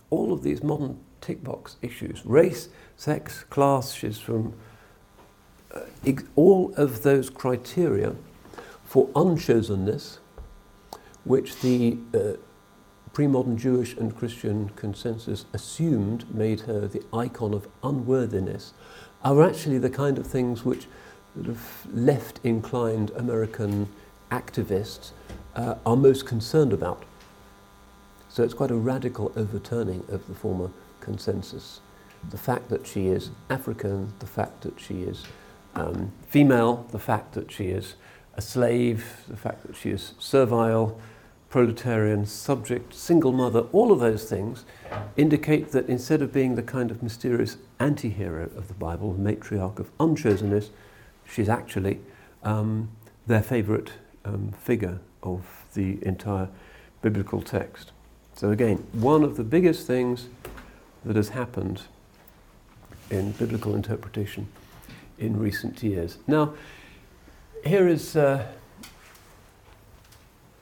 [0.09, 4.53] All of these modern tick box issues race, sex, class, she's from
[5.73, 5.81] uh,
[6.35, 8.15] all of those criteria
[8.83, 10.17] for unchosenness
[11.23, 12.33] which the uh,
[13.13, 18.73] pre modern Jewish and Christian consensus assumed made her the icon of unworthiness,
[19.23, 20.87] are actually the kind of things which
[21.93, 23.87] left inclined American
[24.31, 25.11] activists
[25.55, 27.03] uh, are most concerned about.
[28.29, 31.81] So it's quite a radical overturning of the former consensus.
[32.29, 35.23] The fact that she is African, the fact that she is
[35.75, 37.95] um, female, the fact that she is
[38.35, 40.99] a slave, the fact that she is servile,
[41.49, 44.65] proletarian, subject, single mother, all of those things
[45.17, 49.79] indicate that instead of being the kind of mysterious anti hero of the Bible, matriarch
[49.79, 50.69] of unchosenness,
[51.27, 51.99] she's actually
[52.43, 52.89] um,
[53.25, 53.91] their favourite
[54.25, 56.49] um, figure of the entire
[57.01, 57.91] biblical text.
[58.35, 60.27] So, again, one of the biggest things
[61.03, 61.81] that has happened
[63.09, 64.47] in biblical interpretation
[65.17, 66.19] in recent years.
[66.27, 66.53] Now,
[67.65, 68.15] here is.
[68.15, 68.45] Uh,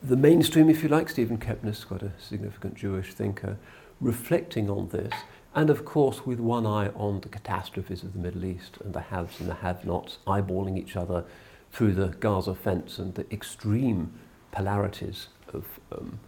[0.07, 3.57] the mainstream, if you like, Steven Kepnes, quite a significant Jewish thinker,
[3.99, 5.11] reflecting on this,
[5.53, 9.01] and of course with one eye on the catastrophes of the Middle East and the
[9.01, 11.25] haves and the have-nots eyeballing each other
[11.71, 14.13] through the Gaza fence and the extreme
[14.51, 16.19] polarities of um,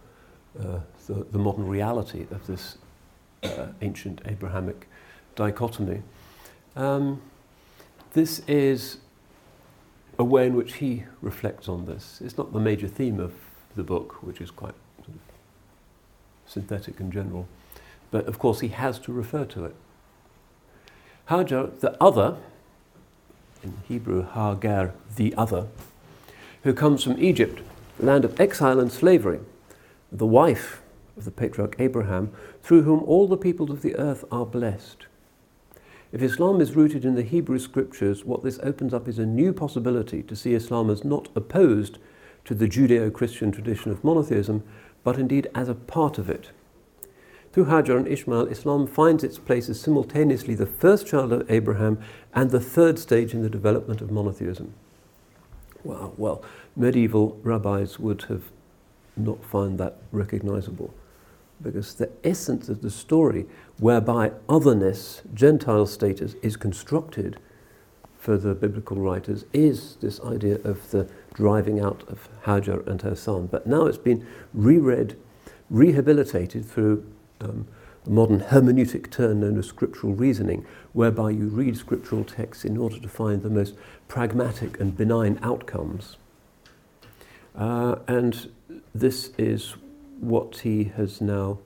[0.58, 2.76] uh, the, the, modern reality of this
[3.44, 4.88] uh, ancient Abrahamic
[5.36, 6.02] dichotomy.
[6.76, 7.22] Um,
[8.12, 8.98] this is
[10.18, 12.20] a way in which he reflects on this.
[12.22, 13.32] It's not the major theme of
[13.76, 15.20] the book, which is quite sort of
[16.46, 17.46] synthetic and general.
[18.10, 19.74] But of course, he has to refer to it.
[21.28, 22.36] Hajar, the other,
[23.62, 25.68] in Hebrew, Hagar, the other,
[26.64, 27.62] who comes from Egypt,
[27.98, 29.40] land of exile and slavery,
[30.10, 30.82] the wife
[31.16, 35.06] of the patriarch Abraham, through whom all the peoples of the earth are blessed.
[36.12, 39.52] If Islam is rooted in the Hebrew scriptures, what this opens up is a new
[39.52, 41.98] possibility to see Islam as not opposed
[42.44, 44.62] to the Judeo Christian tradition of monotheism,
[45.04, 46.50] but indeed as a part of it.
[47.52, 51.98] Through Hajar and Ishmael, Islam finds its place as simultaneously the first child of Abraham
[52.32, 54.74] and the third stage in the development of monotheism.
[55.82, 56.44] Wow, well,
[56.76, 58.44] medieval rabbis would have
[59.16, 60.94] not found that recognizable
[61.62, 63.46] because the essence of the story
[63.78, 67.38] whereby otherness, Gentile status, is constructed
[68.20, 73.16] for the biblical writers is this idea of the driving out of Hajar and her
[73.16, 73.46] son.
[73.46, 75.16] But now it's been reread,
[75.70, 77.10] rehabilitated through
[77.40, 77.66] um,
[78.06, 83.00] a modern hermeneutic turn known as scriptural reasoning, whereby you read scriptural texts in order
[83.00, 83.74] to find the most
[84.06, 86.18] pragmatic and benign outcomes.
[87.56, 88.50] Uh, and
[88.94, 89.76] this is
[90.20, 91.58] what he has now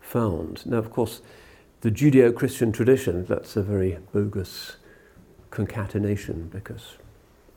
[0.00, 0.66] found.
[0.66, 1.22] Now, of course,
[1.82, 4.76] the Judeo Christian tradition, that's a very bogus
[5.56, 6.98] concatenation because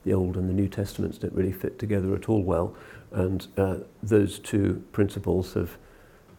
[0.05, 2.73] the Old and the New Testaments don't really fit together at all well,
[3.11, 5.77] and uh, those two principles have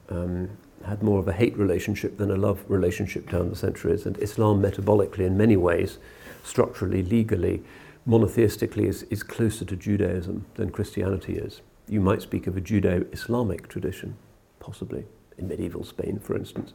[0.08, 0.48] um,
[0.86, 4.06] had more of a hate relationship than a love relationship down the centuries.
[4.06, 5.98] And Islam, metabolically, in many ways,
[6.42, 7.62] structurally, legally,
[8.08, 11.61] monotheistically, is, is closer to Judaism than Christianity is.
[11.90, 14.16] You might speak of a Judeo Islamic tradition,
[14.61, 15.04] possibly,
[15.36, 16.72] in medieval Spain, for instance.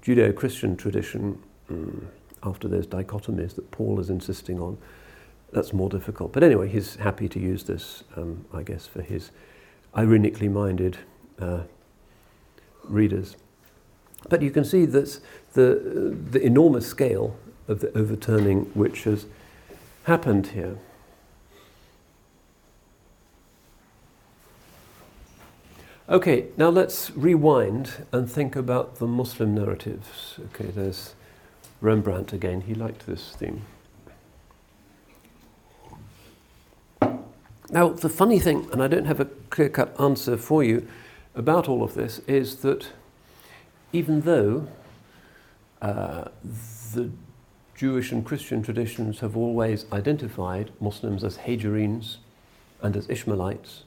[0.00, 2.04] Judeo Christian tradition, mm,
[2.42, 4.78] after those dichotomies that Paul is insisting on,
[5.52, 6.32] that's more difficult.
[6.32, 9.30] But anyway, he's happy to use this, um, I guess, for his
[9.96, 10.98] ironically minded
[11.38, 11.60] uh,
[12.84, 13.36] readers.
[14.28, 15.20] But you can see that
[15.52, 17.36] the, the enormous scale
[17.68, 19.26] of the overturning which has
[20.04, 20.78] happened here.
[26.08, 30.38] Okay, now let's rewind and think about the Muslim narratives.
[30.46, 31.14] Okay, there's
[31.82, 32.62] Rembrandt again.
[32.62, 33.66] He liked this theme.
[37.70, 40.86] Now, the funny thing, and I don't have a clear cut answer for you
[41.34, 42.88] about all of this, is that
[43.92, 44.68] even though
[45.80, 46.26] uh,
[46.94, 47.10] the
[47.74, 52.18] Jewish and Christian traditions have always identified Muslims as Hajarines
[52.80, 53.84] and as Ishmaelites,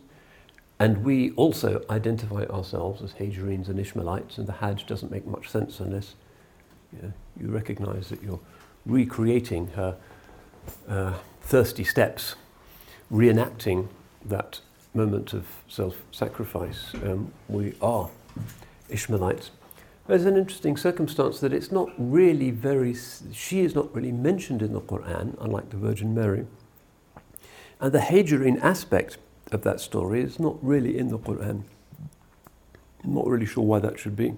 [0.79, 5.47] and we also identify ourselves as Hajarines and Ishmaelites, and the Hajj doesn't make much
[5.47, 6.15] sense unless
[7.01, 8.39] you, you recognize that you're
[8.85, 9.97] recreating her
[10.87, 12.35] uh, thirsty steps
[13.11, 13.87] reenacting
[14.25, 14.59] that
[14.93, 16.93] moment of self sacrifice.
[17.03, 18.09] Um, we are
[18.89, 19.51] Ishmaelites.
[20.07, 22.95] There's an interesting circumstance that it's not really very,
[23.33, 26.45] she is not really mentioned in the Quran, unlike the Virgin Mary.
[27.79, 29.17] And the Hajarine aspect
[29.51, 31.63] of that story is not really in the Quran.
[33.03, 34.35] I'm not really sure why that should be.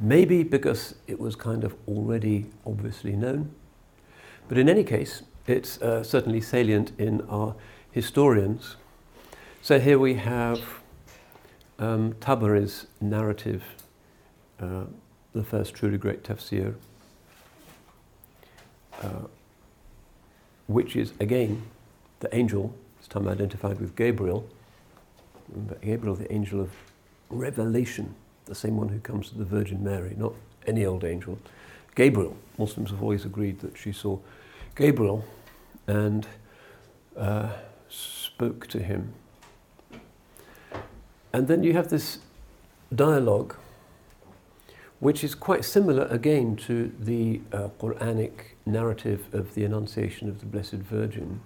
[0.00, 3.54] Maybe because it was kind of already obviously known.
[4.48, 7.54] But in any case, it's uh, certainly salient in our
[7.92, 8.76] historians.
[9.62, 10.60] So here we have
[11.78, 13.62] um, Tabari's narrative,
[14.58, 14.84] uh,
[15.34, 16.74] the first truly great tafsir,
[19.02, 19.26] uh,
[20.66, 21.62] which is again
[22.20, 24.48] the angel, this time identified with Gabriel.
[25.82, 26.70] Gabriel, the angel of
[27.28, 28.14] revelation,
[28.50, 30.34] the same one who comes to the Virgin Mary, not
[30.66, 31.38] any old angel.
[31.94, 34.18] Gabriel, Muslims have always agreed that she saw
[34.74, 35.24] Gabriel
[35.86, 36.26] and
[37.16, 37.52] uh,
[37.88, 39.14] spoke to him.
[41.32, 42.18] And then you have this
[42.92, 43.54] dialogue,
[44.98, 50.46] which is quite similar again to the uh, Quranic narrative of the Annunciation of the
[50.46, 51.40] Blessed Virgin,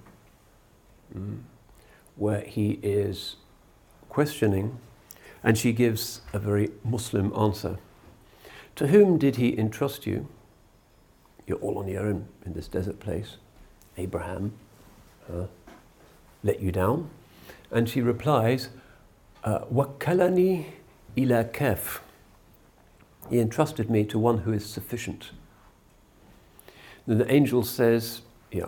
[1.15, 1.41] mm,
[2.17, 3.37] where he is
[4.09, 4.79] questioning
[5.45, 7.79] and she gives a very Muslim answer.
[8.77, 10.27] To whom did he entrust you?
[11.47, 13.37] You're all on your own in this desert place.
[13.99, 14.55] Abraham
[15.31, 15.47] uh,
[16.43, 17.11] let you down.
[17.71, 18.71] And she replies,
[19.45, 20.67] uh, Wakalani
[21.17, 22.01] ila kef.
[23.29, 25.31] He entrusted me to one who is sufficient.
[27.07, 28.67] Then the angel says, Yeah,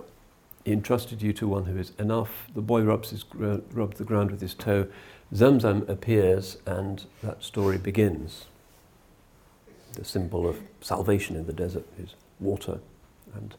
[0.65, 2.49] he entrusted you to one who is enough.
[2.55, 4.89] The boy rubs, his, rubs the ground with his toe.
[5.35, 8.47] Zamzam appears, and that story begins.
[9.95, 12.79] The symbol of salvation in the desert is water,
[13.35, 13.55] and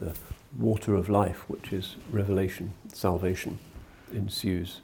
[0.00, 0.14] the
[0.58, 3.58] water of life, which is revelation, salvation,
[4.12, 4.80] ensues.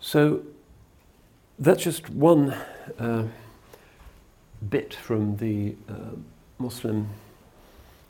[0.00, 0.42] So
[1.58, 2.54] that's just one
[2.98, 3.28] uh,
[4.68, 6.16] bit from the uh,
[6.58, 7.08] Muslim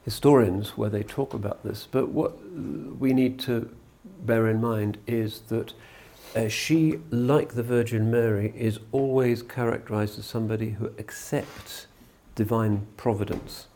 [0.04, 1.86] historians where they talk about this.
[1.90, 2.36] But what
[2.98, 3.70] we need to
[4.24, 5.72] bear in mind is that
[6.34, 11.86] uh, she, like the Virgin Mary, is always characterized as somebody who accepts
[12.34, 13.68] divine providence.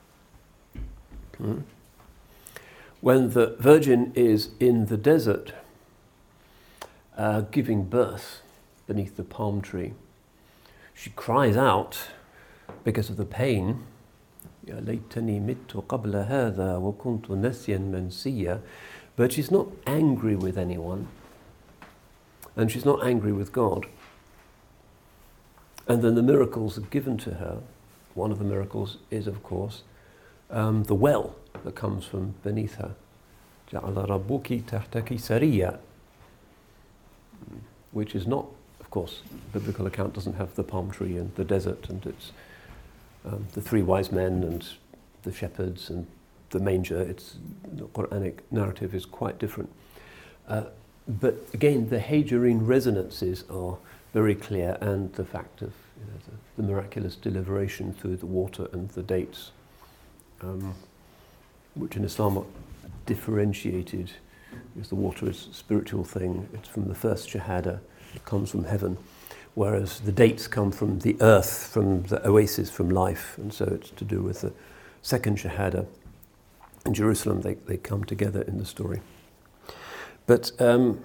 [1.36, 1.61] Hmm?
[3.01, 5.53] When the Virgin is in the desert,
[7.16, 8.42] uh, giving birth
[8.86, 9.92] beneath the palm tree.
[10.94, 12.09] She cries out
[12.84, 13.84] because of the pain.
[19.18, 21.08] But she's not angry with anyone,
[22.54, 23.86] and she's not angry with God.
[25.88, 27.58] And then the miracles are given to her.
[28.14, 29.82] One of the miracles is, of course,
[30.50, 32.94] um, the well that comes from beneath her
[37.90, 38.46] which is not,
[38.78, 42.30] of course, the biblical account doesn't have the palm tree and the desert and it's
[43.26, 44.66] um, the three wise men and
[45.24, 46.06] the shepherds and
[46.51, 47.01] the manger.
[47.01, 49.70] It's the Quranic narrative is quite different.
[50.49, 50.64] Uh,
[51.07, 53.78] but again, the Hajarine resonances are
[54.14, 58.68] very clear, and the fact of you know, the, the, miraculous deliberation through the water
[58.72, 59.53] and the dates,
[60.42, 60.74] um,
[61.74, 62.44] which in Islam are
[63.07, 64.11] differentiated
[64.74, 66.49] because the water is a spiritual thing.
[66.55, 67.80] It's from the first Shahada,
[68.14, 68.96] it comes from heaven.
[69.55, 73.36] Whereas the dates come from the earth, from the oasis, from life.
[73.38, 74.53] And so it's to do with the
[75.03, 75.86] second Shahada.
[76.86, 79.00] In Jerusalem, they, they come together in the story.
[80.26, 81.02] But um,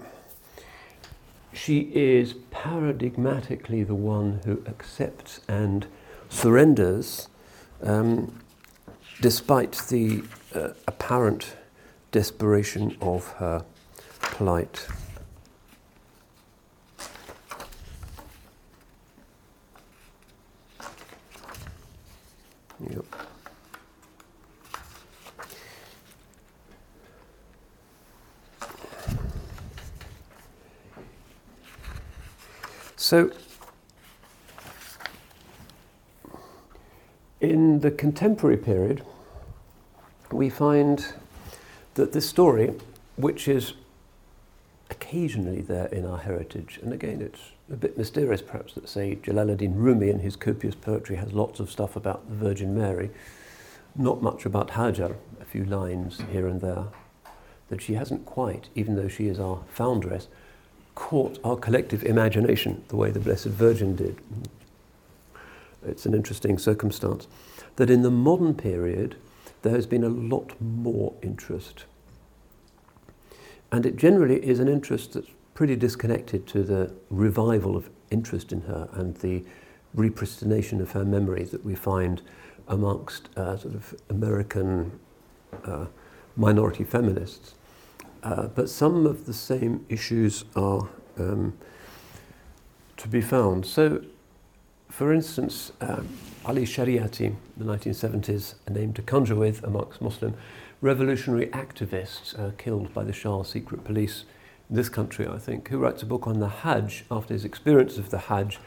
[1.54, 5.86] she is paradigmatically the one who accepts and
[6.30, 7.28] surrenders
[7.82, 8.40] um,
[9.22, 10.24] despite the
[10.56, 11.56] uh, apparent
[12.12, 13.64] desperation of her
[14.22, 14.88] plight.
[22.90, 23.06] Yep.
[33.14, 33.30] So,
[37.40, 39.06] in the contemporary period,
[40.32, 41.06] we find
[41.94, 42.74] that this story,
[43.16, 43.74] which is
[44.90, 49.76] occasionally there in our heritage, and again it's a bit mysterious perhaps that, say, Jalaluddin
[49.76, 53.12] Rumi in his copious poetry has lots of stuff about the Virgin Mary,
[53.96, 56.86] not much about Hajar, a few lines here and there,
[57.70, 60.30] that she hasn't quite, even though she is our foundress,
[60.96, 64.18] caught our collective imagination the way the Blessed Virgin did.
[65.86, 67.28] It's an interesting circumstance
[67.76, 69.16] that in the modern period,
[69.64, 71.86] there has been a lot more interest.
[73.74, 78.62] and it generally is an interest that's pretty disconnected to the revival of interest in
[78.62, 79.44] her and the
[79.98, 82.22] repristination of her memory that we find
[82.68, 85.00] amongst uh, sort of American
[85.66, 85.88] uh,
[86.36, 87.56] minority feminists.
[88.24, 90.88] Uh, but some of the same issues are
[91.20, 91.54] um,
[92.96, 93.66] to be found.
[93.66, 94.02] So,
[94.90, 96.08] for instance, um,
[96.46, 100.36] Ali Shariati, the 1970s, a name to conjure with amongst Muslim
[100.82, 104.26] revolutionary activists uh, killed by the Shah's secret police
[104.70, 107.98] in this country, I think, who writes a book on the Hajj after his experience
[107.98, 108.60] of the Hajj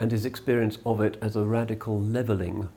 [0.00, 2.68] and his experience of it as a radical levelling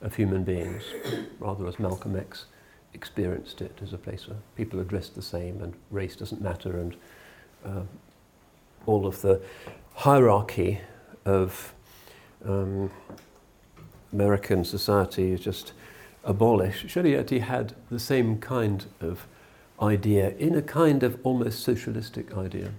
[0.00, 0.82] of human beings,
[1.38, 2.46] rather as Malcolm X
[2.94, 6.78] experienced it as a place where people are dressed the same and race doesn't matter
[6.78, 6.96] and
[7.64, 7.82] uh,
[8.86, 9.40] all of the
[9.94, 10.80] hierarchy
[11.24, 11.74] of
[12.44, 12.90] um,
[14.12, 15.72] American society is just
[16.24, 16.86] abolished.
[16.86, 19.26] Shariati had the same kind of
[19.80, 22.72] idea in a kind of almost socialistic idea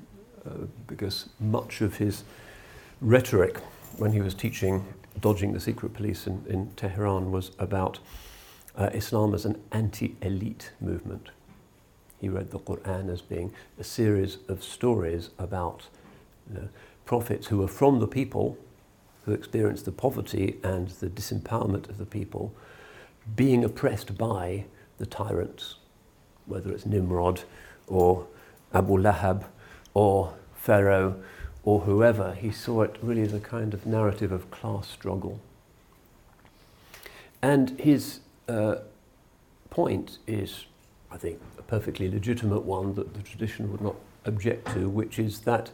[0.46, 2.24] uh, because much of his
[3.02, 3.58] rhetoric
[3.98, 4.86] when he was teaching
[5.20, 8.00] dodging the secret police in, in Tehran was about
[8.78, 11.30] uh, Islam as an anti elite movement.
[12.20, 15.88] He read the Quran as being a series of stories about
[16.50, 16.70] you know,
[17.06, 18.58] prophets who were from the people,
[19.26, 22.54] who experienced the poverty and the disempowerment of the people,
[23.36, 24.66] being oppressed by
[24.98, 25.76] the tyrants,
[26.46, 27.44] whether it's Nimrod
[27.88, 28.28] or
[28.74, 29.46] Abu Lahab
[29.94, 31.22] or Pharaoh
[31.64, 32.34] or whoever.
[32.34, 35.40] He saw it really as a kind of narrative of class struggle.
[37.42, 38.76] And his uh,
[39.70, 40.66] point is,
[41.12, 45.42] I think, a perfectly legitimate one that the tradition would not object to, which is
[45.42, 45.72] that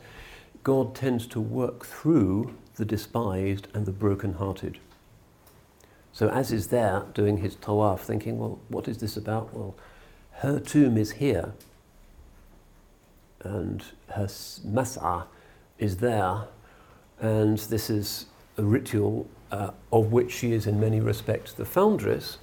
[0.63, 4.80] God tends to work through the despised and the broken-hearted.
[6.11, 9.53] So as is there doing his tawaf, thinking, well, what is this about?
[9.53, 9.76] Well,
[10.32, 11.53] her tomb is here,
[13.41, 15.26] and her mas'ah
[15.78, 16.45] is there,
[17.20, 18.26] and this is
[18.57, 22.38] a ritual uh, of which she is in many respects the foundress.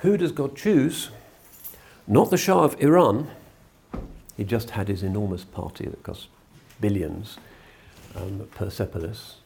[0.00, 1.10] Who does God choose?
[2.06, 3.30] Not the Shah of Iran.
[4.36, 6.28] He just had his enormous party that cost
[6.80, 7.36] billions,
[8.16, 9.36] um, Persepolis,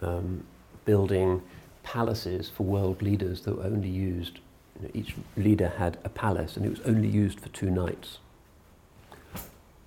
[0.00, 0.44] um,
[0.84, 1.42] building
[1.84, 4.40] palaces for world leaders that were only used,
[4.76, 8.18] you know, each leader had a palace and it was only used for two nights.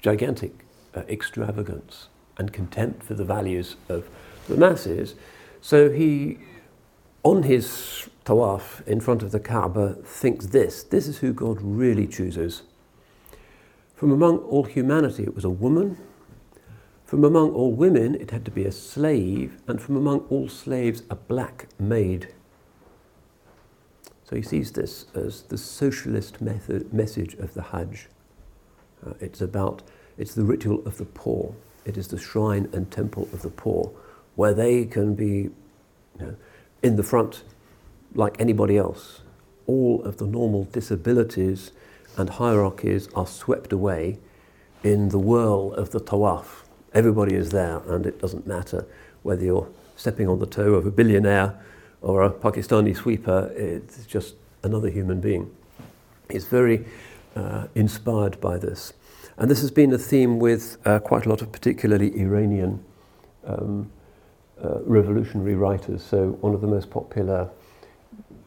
[0.01, 0.53] Gigantic
[0.95, 2.07] uh, extravagance
[2.37, 4.07] and contempt for the values of
[4.47, 5.15] the masses.
[5.59, 6.37] So he,
[7.23, 12.07] on his tawaf in front of the Kaaba, thinks this this is who God really
[12.07, 12.63] chooses.
[13.95, 15.97] From among all humanity, it was a woman.
[17.05, 19.61] From among all women, it had to be a slave.
[19.65, 22.33] And from among all slaves, a black maid.
[24.25, 28.07] So he sees this as the socialist method, message of the Hajj.
[29.05, 29.83] Uh, it's about
[30.17, 31.55] it's the ritual of the poor.
[31.85, 33.91] It is the shrine and temple of the poor,
[34.35, 35.49] where they can be
[36.19, 36.35] you know,
[36.83, 37.43] in the front
[38.13, 39.21] like anybody else.
[39.65, 41.71] All of the normal disabilities
[42.17, 44.17] and hierarchies are swept away
[44.83, 46.63] in the whirl of the tawaf.
[46.93, 48.85] Everybody is there, and it doesn't matter
[49.23, 51.59] whether you're stepping on the toe of a billionaire
[52.01, 55.53] or a Pakistani sweeper, it's just another human being.
[56.29, 56.85] He's very
[57.35, 58.93] uh, inspired by this.
[59.37, 62.83] And this has been a theme with uh, quite a lot of particularly Iranian
[63.45, 63.91] um,
[64.63, 66.03] uh, revolutionary writers.
[66.03, 67.49] So, one of the most popular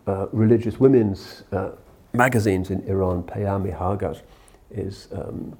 [0.06, 1.70] uh, religious women's uh,
[2.12, 4.20] magazines in Iran, Payam-i Hajar,
[4.70, 5.56] is um,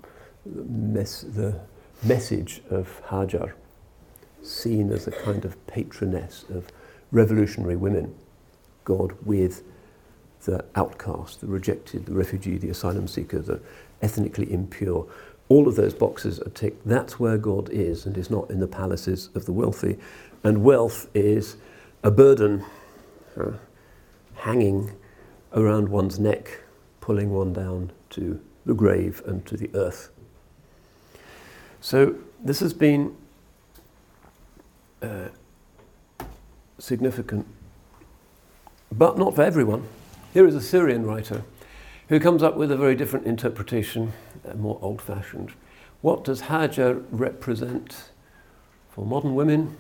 [0.47, 1.60] the, mes- the
[2.02, 3.52] message of Hajar,
[4.43, 6.69] seen as a kind of patroness of
[7.12, 8.15] revolutionary women,
[8.85, 9.62] God with
[10.44, 13.60] the outcast, the rejected, the refugee, the asylum seeker, the
[14.01, 15.06] ethnically impure.
[15.48, 16.86] All of those boxes are ticked.
[16.86, 19.98] That's where God is and is not in the palaces of the wealthy.
[20.43, 21.56] And wealth is
[22.02, 22.65] a burden
[23.39, 23.52] uh,
[24.41, 24.93] hanging
[25.53, 26.62] around one's neck,
[27.01, 30.11] pulling one down to the grave and to the earth.
[31.81, 33.17] So this has been
[35.03, 35.29] uh,
[36.79, 37.47] significant,
[38.93, 39.87] but not for everyone.
[40.33, 41.43] Here is a Syrian writer
[42.09, 44.12] who comes up with a very different interpretation,
[44.57, 45.53] more old fashioned.
[46.01, 48.11] What does Hajar represent
[48.91, 49.77] for modern women?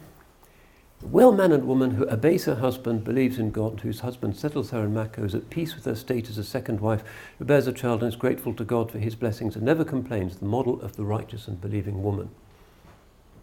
[1.02, 4.84] A well mannered woman who obeys her husband, believes in God, whose husband settles her
[4.84, 7.02] in Makkah, is at peace with her state as a second wife,
[7.38, 10.36] who bears a child and is grateful to God for his blessings and never complains,
[10.36, 12.30] the model of the righteous and believing woman.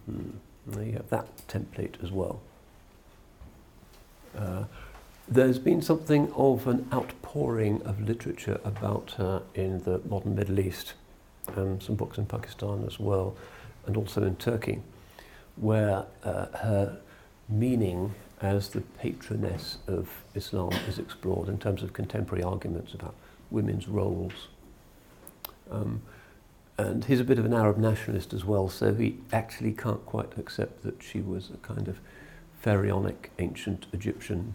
[0.06, 0.30] Hmm.
[0.68, 2.42] There you have that template as well.
[4.38, 4.66] Uh,
[5.28, 10.94] there's been something of an outpouring of literature about her in the modern Middle East.
[11.56, 13.36] Um, some books in Pakistan as well,
[13.86, 14.82] and also in Turkey,
[15.56, 17.00] where uh, her
[17.50, 23.16] meaning as the patroness of Islam is explored in terms of contemporary arguments about
[23.50, 24.50] women's roles.
[25.72, 26.02] Um,
[26.78, 30.38] and he's a bit of an Arab nationalist as well, so he actually can't quite
[30.38, 32.00] accept that she was a kind of
[32.62, 34.54] pharaonic ancient Egyptian.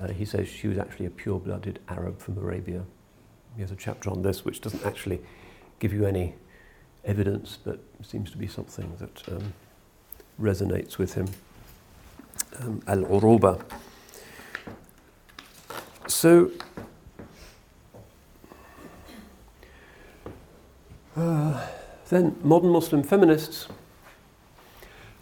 [0.00, 2.84] Uh, he says she was actually a pure blooded Arab from Arabia.
[3.56, 5.20] He has a chapter on this which doesn't actually
[5.80, 6.34] give you any
[7.04, 9.52] evidence, but seems to be something that um,
[10.40, 11.26] resonates with him.
[12.60, 13.60] Um, Al Uruba.
[16.06, 16.50] So,
[21.16, 21.66] uh,
[22.08, 23.68] then modern Muslim feminists.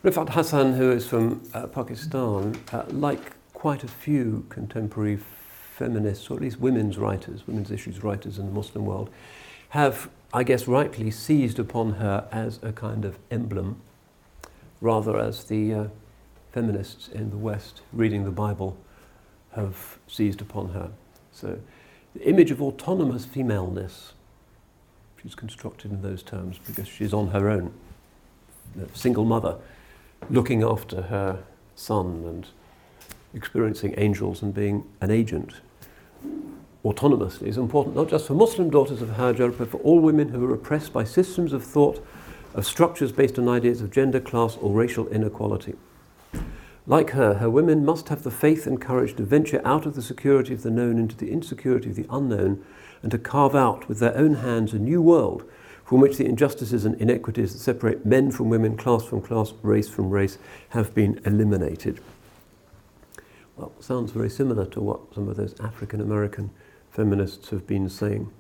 [0.02, 6.34] Riffat Hassan, who is from uh, Pakistan, uh, like quite a few contemporary feminists, or
[6.34, 9.09] at least women's writers, women's issues writers in the Muslim world,
[9.70, 13.80] have, I guess, rightly seized upon her as a kind of emblem,
[14.80, 15.84] rather as the uh,
[16.52, 18.76] feminists in the West reading the Bible
[19.54, 20.90] have seized upon her.
[21.32, 21.58] So,
[22.14, 24.12] the image of autonomous femaleness,
[25.20, 27.72] she's constructed in those terms because she's on her own,
[28.94, 29.56] single mother,
[30.30, 31.42] looking after her
[31.74, 32.46] son and
[33.34, 35.54] experiencing angels and being an agent
[36.84, 40.44] autonomously is important not just for Muslim daughters of Hajar, but for all women who
[40.44, 42.04] are oppressed by systems of thought,
[42.54, 45.74] of structures based on ideas of gender, class, or racial inequality.
[46.86, 50.02] Like her, her women must have the faith and courage to venture out of the
[50.02, 52.64] security of the known into the insecurity of the unknown
[53.02, 55.44] and to carve out with their own hands a new world
[55.84, 59.88] from which the injustices and inequities that separate men from women, class from class, race
[59.88, 60.38] from race
[60.70, 62.00] have been eliminated.
[63.56, 66.50] Well, sounds very similar to what some of those African American
[66.90, 68.32] feminists have been saying.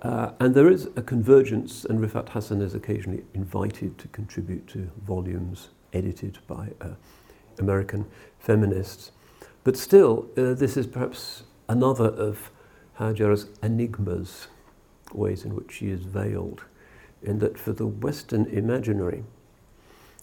[0.00, 4.90] Uh, and there is a convergence, and Riffat Hassan is occasionally invited to contribute to
[5.04, 6.90] volumes edited by uh,
[7.58, 8.06] American
[8.38, 9.10] feminists.
[9.64, 12.50] But still, uh, this is perhaps another of
[12.94, 14.48] Hajar's enigmas,
[15.12, 16.64] ways in which she is veiled,
[17.22, 19.24] in that for the Western imaginary,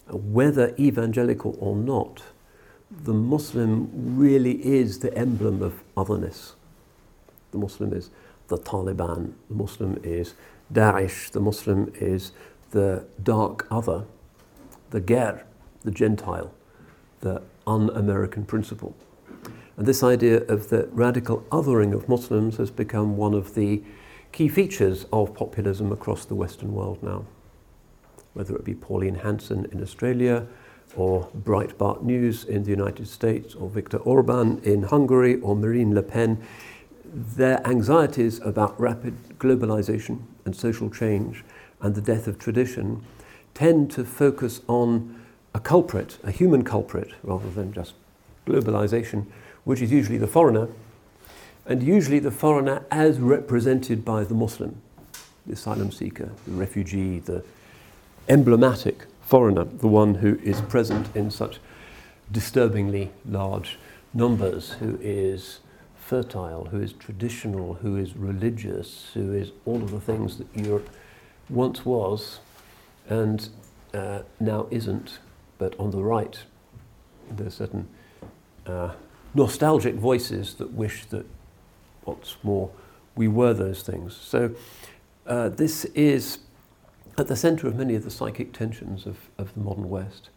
[0.07, 2.21] uh, whether evangelical or not,
[2.91, 6.53] the Muslim really is the emblem of otherness.
[7.51, 8.09] The Muslim is
[8.47, 10.35] the Taliban, the Muslim is
[10.71, 12.31] Daesh, the Muslim is
[12.71, 14.03] the dark other,
[14.91, 15.45] the Ger,
[15.83, 16.53] the Gentile
[17.21, 18.95] the un American principle.
[19.77, 23.81] And this idea of the radical othering of Muslims has become one of the
[24.31, 27.25] key features of populism across the Western world now.
[28.33, 30.47] Whether it be Pauline Hanson in Australia,
[30.95, 36.03] or Breitbart News in the United States, or Viktor Orban in Hungary, or Marine Le
[36.03, 36.41] Pen,
[37.05, 41.43] their anxieties about rapid globalization and social change
[41.81, 43.03] and the death of tradition
[43.53, 45.20] tend to focus on
[45.53, 47.93] a culprit, a human culprit, rather than just
[48.45, 49.25] globalization,
[49.63, 50.67] which is usually the foreigner,
[51.65, 54.81] and usually the foreigner as represented by the Muslim,
[55.45, 57.43] the asylum seeker, the refugee, the
[58.27, 61.59] emblematic foreigner, the one who is present in such
[62.31, 63.77] disturbingly large
[64.13, 65.59] numbers, who is
[65.95, 70.89] fertile, who is traditional, who is religious, who is all of the things that Europe
[71.49, 72.39] once was
[73.07, 73.49] and
[73.93, 75.19] uh, now isn't
[75.61, 76.39] but on the right,
[77.29, 77.87] there are certain
[78.65, 78.93] uh,
[79.35, 81.23] nostalgic voices that wish that
[82.03, 82.71] what's more,
[83.15, 84.15] we were those things.
[84.15, 84.55] So
[85.27, 86.39] uh, this is
[87.15, 90.31] at the center of many of the psychic tensions of, of the modern West.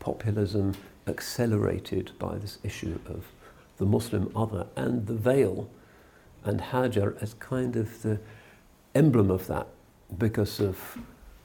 [0.00, 0.74] Populism
[1.06, 3.26] accelerated by this issue of
[3.76, 5.70] the Muslim other and the veil
[6.42, 8.18] and Hajar as kind of the
[8.96, 9.68] emblem of that
[10.18, 10.98] because of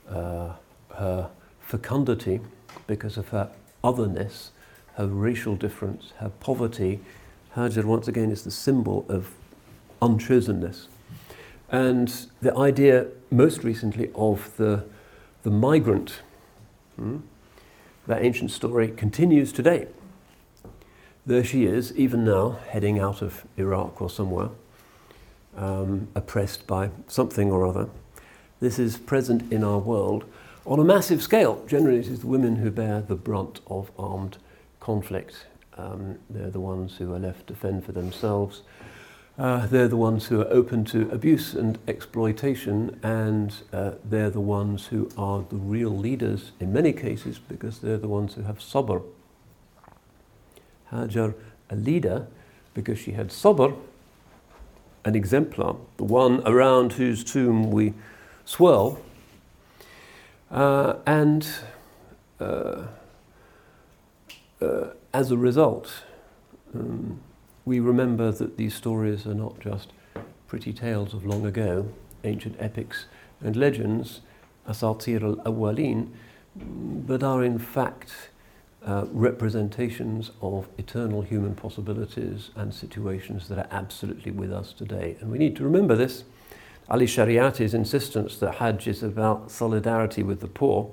[0.09, 0.53] uh,
[0.95, 1.29] her
[1.59, 2.39] fecundity
[2.87, 3.49] because of her
[3.83, 4.51] otherness,
[4.95, 6.99] her racial difference, her poverty.
[7.55, 9.31] Hajar, once again, is the symbol of
[10.01, 10.87] unchosenness.
[11.71, 14.85] And the idea, most recently, of the,
[15.43, 16.21] the migrant,
[16.95, 17.17] hmm,
[18.07, 19.87] that ancient story continues today.
[21.25, 24.49] There she is, even now, heading out of Iraq or somewhere,
[25.55, 27.87] um, oppressed by something or other.
[28.59, 30.25] This is present in our world
[30.69, 31.65] on a massive scale.
[31.67, 34.37] Generally, it is the women who bear the brunt of armed
[34.79, 35.47] conflict.
[35.75, 38.61] Um, they're the ones who are left to fend for themselves.
[39.39, 44.39] Uh, they're the ones who are open to abuse and exploitation, and uh, they're the
[44.39, 48.59] ones who are the real leaders in many cases because they're the ones who have
[48.59, 49.01] sabr.
[50.91, 51.33] Hajar,
[51.71, 52.27] a leader,
[52.75, 53.75] because she had sabr,
[55.03, 57.93] an exemplar, the one around whose tomb we
[58.45, 58.99] swirl
[60.51, 61.47] Uh, and
[62.39, 62.83] uh,
[64.61, 66.03] uh, as a result,
[66.73, 67.19] um,
[67.65, 69.91] we remember that these stories are not just
[70.47, 71.87] pretty tales of long ago,
[72.23, 73.05] ancient epics
[73.41, 74.21] and legends,
[74.67, 76.09] asatir al-awwalin,
[76.55, 78.11] but are in fact
[78.85, 85.15] uh, representations of eternal human possibilities and situations that are absolutely with us today.
[85.19, 86.23] And we need to remember this.
[86.89, 90.91] Ali Shariati's insistence that Hajj is about solidarity with the poor,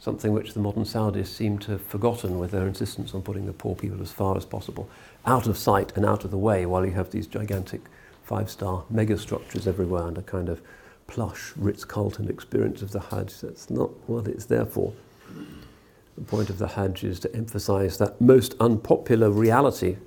[0.00, 3.52] something which the modern Saudis seem to have forgotten with their insistence on putting the
[3.52, 4.90] poor people as far as possible
[5.24, 7.82] out of sight and out of the way while you have these gigantic
[8.24, 10.60] five star megastructures everywhere and a kind of
[11.06, 13.42] plush Ritz Carlton experience of the Hajj.
[13.42, 14.92] That's not what it's there for.
[16.16, 19.98] The point of the Hajj is to emphasize that most unpopular reality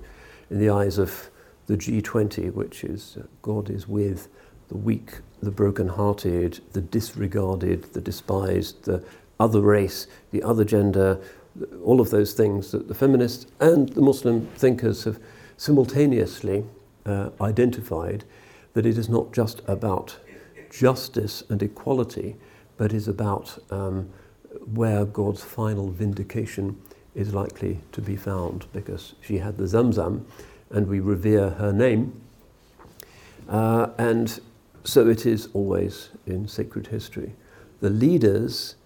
[0.50, 1.30] in the eyes of
[1.68, 4.28] the G20, which is uh, God is with
[4.68, 9.02] the weak, the broken-hearted, the disregarded, the despised, the
[9.38, 11.20] other race, the other gender,
[11.84, 15.18] all of those things that the feminists and the Muslim thinkers have
[15.56, 16.64] simultaneously
[17.04, 18.24] uh, identified
[18.74, 20.16] that it is not just about
[20.70, 22.36] justice and equality,
[22.76, 24.08] but is about um,
[24.74, 26.80] where God's final vindication
[27.14, 30.24] is likely to be found because she had the Zamzam
[30.70, 32.20] and we revere her name.
[33.48, 34.40] Uh, and
[34.86, 37.34] so it is always in sacred history.
[37.80, 38.76] The leaders,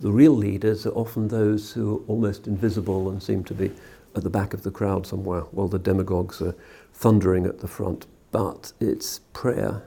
[0.00, 3.70] the real leaders, are often those who are almost invisible and seem to be
[4.16, 6.54] at the back of the crowd somewhere while the demagogues are
[6.94, 8.06] thundering at the front.
[8.32, 9.82] But it's prayer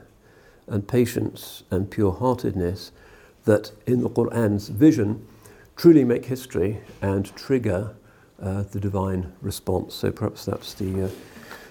[0.68, 2.92] and patience and pure heartedness
[3.44, 5.26] that, in the Quran's vision,
[5.76, 7.96] truly make history and trigger
[8.40, 9.94] uh, the divine response.
[9.94, 11.08] So perhaps that's the uh,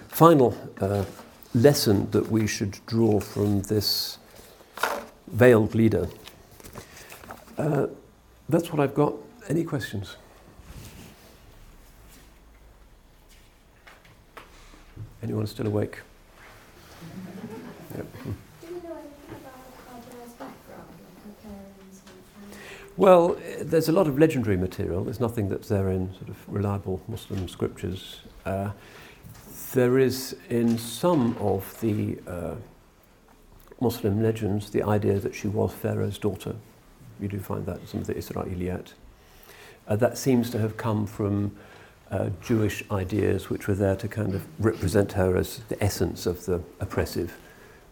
[0.09, 1.05] final uh,
[1.53, 4.17] lesson that we should draw from this
[5.27, 6.07] veiled leader.
[7.57, 7.88] Uh,
[8.49, 9.13] that's what I've got.
[9.49, 10.15] Any questions?
[15.21, 15.99] Anyone still awake?
[17.95, 18.07] Yep.
[22.95, 25.03] Well, there's a lot of legendary material.
[25.03, 28.21] There's nothing that's there in sort of reliable Muslim scriptures.
[28.45, 28.71] Uh,
[29.73, 32.55] there is in some of the uh,
[33.81, 36.55] Muslim legends the idea that she was Pharaoh's daughter.
[37.19, 38.93] You do find that in some of the Israeliyat.
[39.87, 41.55] Uh, that seems to have come from
[42.11, 46.45] uh, Jewish ideas which were there to kind of represent her as the essence of
[46.45, 47.35] the oppressive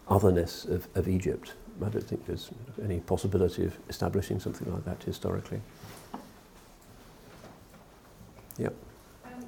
[0.08, 1.54] otherness of, of Egypt.
[1.84, 2.50] I don't think there's
[2.84, 5.60] any possibility of establishing something like that historically.
[8.58, 8.68] Yeah.
[9.24, 9.46] Um,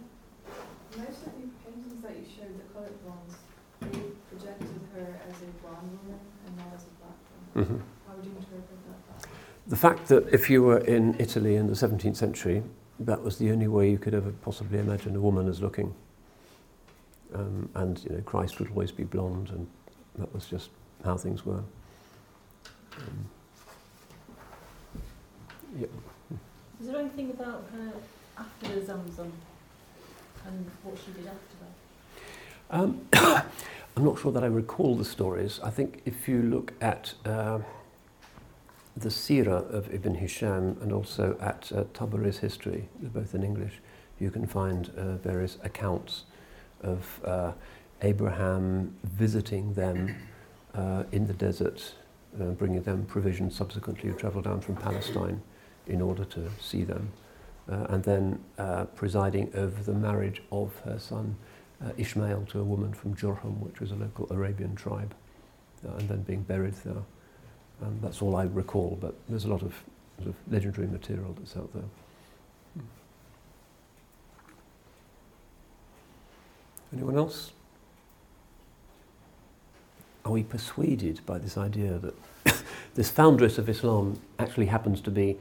[0.96, 3.34] most of the paintings that you showed, the coloured ones,
[3.80, 4.00] they
[4.30, 7.43] projected her as a blonde woman and not as a black woman.
[7.54, 7.76] Mm-hmm.
[8.06, 8.78] How would you interpret
[9.20, 9.28] that?
[9.66, 12.62] The fact that if you were in Italy in the 17th century,
[13.00, 15.94] that was the only way you could ever possibly imagine a woman as looking.
[17.34, 19.66] Um, and you know, Christ would always be blonde, and
[20.18, 20.70] that was just
[21.04, 21.62] how things were.
[22.96, 23.28] Um,
[25.78, 25.86] yeah.
[26.80, 27.92] Is there anything about her
[28.38, 29.30] after the Zamzam
[30.46, 31.83] and what she did after that?
[32.74, 35.60] Um, I'm not sure that I recall the stories.
[35.62, 37.60] I think if you look at uh,
[38.96, 43.74] the Sirah of Ibn Hisham and also at uh, Tabari's history, both in English,
[44.18, 46.24] you can find uh, various accounts
[46.82, 47.52] of uh,
[48.02, 50.16] Abraham visiting them
[50.74, 51.94] uh, in the desert
[52.40, 55.40] uh, bringing them provisions subsequently who travel down from Palestine
[55.86, 57.12] in order to see them,
[57.70, 58.40] uh, and then
[58.96, 61.36] presiding over the marriage of her son
[61.84, 65.14] uh, Ishmael to a woman from Jurhum, which was a local Arabian tribe,
[65.86, 67.02] uh, and then being buried there.
[67.82, 69.74] Um, that's all I recall, but there's a lot of,
[70.18, 71.82] sort of legendary material that's out there.
[76.92, 77.50] Anyone else?
[80.24, 82.14] are we persuaded by this idea that
[82.94, 85.36] this foundress of Islam actually happens to be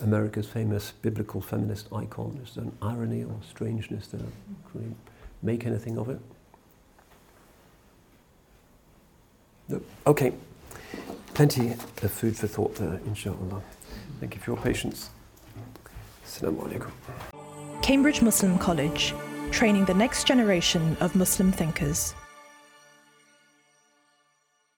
[0.00, 2.40] America's famous biblical feminist icon?
[2.44, 4.20] Is there an irony or strangeness there?
[5.42, 6.20] Make anything of it?
[10.06, 10.32] Okay.
[11.34, 13.62] Plenty of food for thought there, inshallah.
[14.18, 15.10] Thank you for your patience.
[16.24, 16.90] Assalamu alaikum.
[17.82, 19.14] Cambridge Muslim College,
[19.50, 22.14] training the next generation of Muslim thinkers.